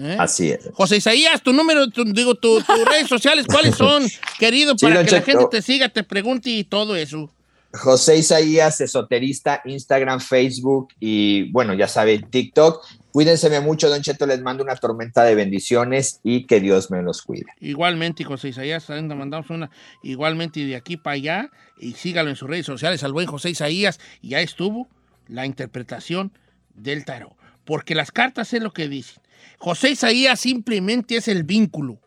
¿Eh? 0.00 0.16
Así 0.18 0.50
es. 0.50 0.68
José 0.74 0.96
Isaías, 0.98 1.42
tu 1.42 1.52
número, 1.52 1.88
tu- 1.90 2.04
digo, 2.04 2.34
tu- 2.34 2.62
tus 2.62 2.84
redes 2.90 3.08
sociales, 3.08 3.46
¿cuáles 3.46 3.74
son, 3.76 4.04
querido? 4.38 4.76
Para 4.76 5.04
que 5.04 5.10
la 5.10 5.22
gente 5.22 5.44
te 5.50 5.62
siga, 5.62 5.88
te 5.88 6.04
pregunte 6.04 6.50
y 6.50 6.64
todo 6.64 6.96
eso. 6.96 7.30
José 7.72 8.16
Isaías, 8.16 8.80
esoterista, 8.80 9.60
Instagram, 9.66 10.20
Facebook 10.20 10.88
y 10.98 11.50
bueno, 11.52 11.74
ya 11.74 11.86
sabe, 11.86 12.18
TikTok. 12.18 12.82
Cuídense 13.12 13.60
mucho, 13.60 13.90
Don 13.90 14.00
Cheto, 14.00 14.26
les 14.26 14.40
mando 14.40 14.62
una 14.64 14.76
tormenta 14.76 15.22
de 15.24 15.34
bendiciones 15.34 16.20
y 16.22 16.46
que 16.46 16.60
Dios 16.60 16.90
me 16.90 17.02
los 17.02 17.20
cuide. 17.22 17.46
Igualmente, 17.60 18.24
José 18.24 18.48
Isaías, 18.48 18.86
también 18.86 19.18
mandamos 19.18 19.50
una, 19.50 19.70
igualmente 20.02 20.64
de 20.64 20.76
aquí 20.76 20.96
para 20.96 21.14
allá, 21.14 21.50
y 21.78 21.92
sígalo 21.92 22.30
en 22.30 22.36
sus 22.36 22.48
redes 22.48 22.64
sociales, 22.66 23.02
al 23.04 23.12
buen 23.12 23.26
José 23.26 23.50
Isaías, 23.50 23.98
y 24.22 24.30
ya 24.30 24.40
estuvo 24.40 24.88
la 25.26 25.44
interpretación 25.44 26.32
del 26.74 27.04
tarot. 27.04 27.32
Porque 27.64 27.94
las 27.94 28.12
cartas 28.12 28.54
es 28.54 28.62
lo 28.62 28.72
que 28.72 28.88
dicen. 28.88 29.22
José 29.58 29.90
Isaías 29.90 30.40
simplemente 30.40 31.16
es 31.16 31.28
el 31.28 31.42
vínculo 31.42 32.00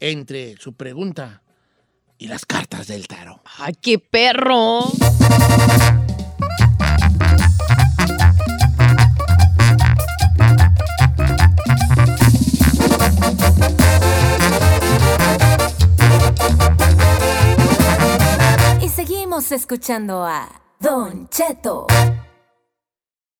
entre 0.00 0.56
su 0.56 0.74
pregunta 0.74 1.42
y 2.18 2.28
las 2.28 2.46
cartas 2.46 2.86
del 2.86 3.06
tarot. 3.06 3.40
¡Ay, 3.58 3.74
qué 3.80 3.98
perro! 3.98 4.80
Y 18.80 18.88
seguimos 18.88 19.50
escuchando 19.52 20.24
a 20.24 20.48
Don 20.80 21.28
Cheto. 21.28 21.86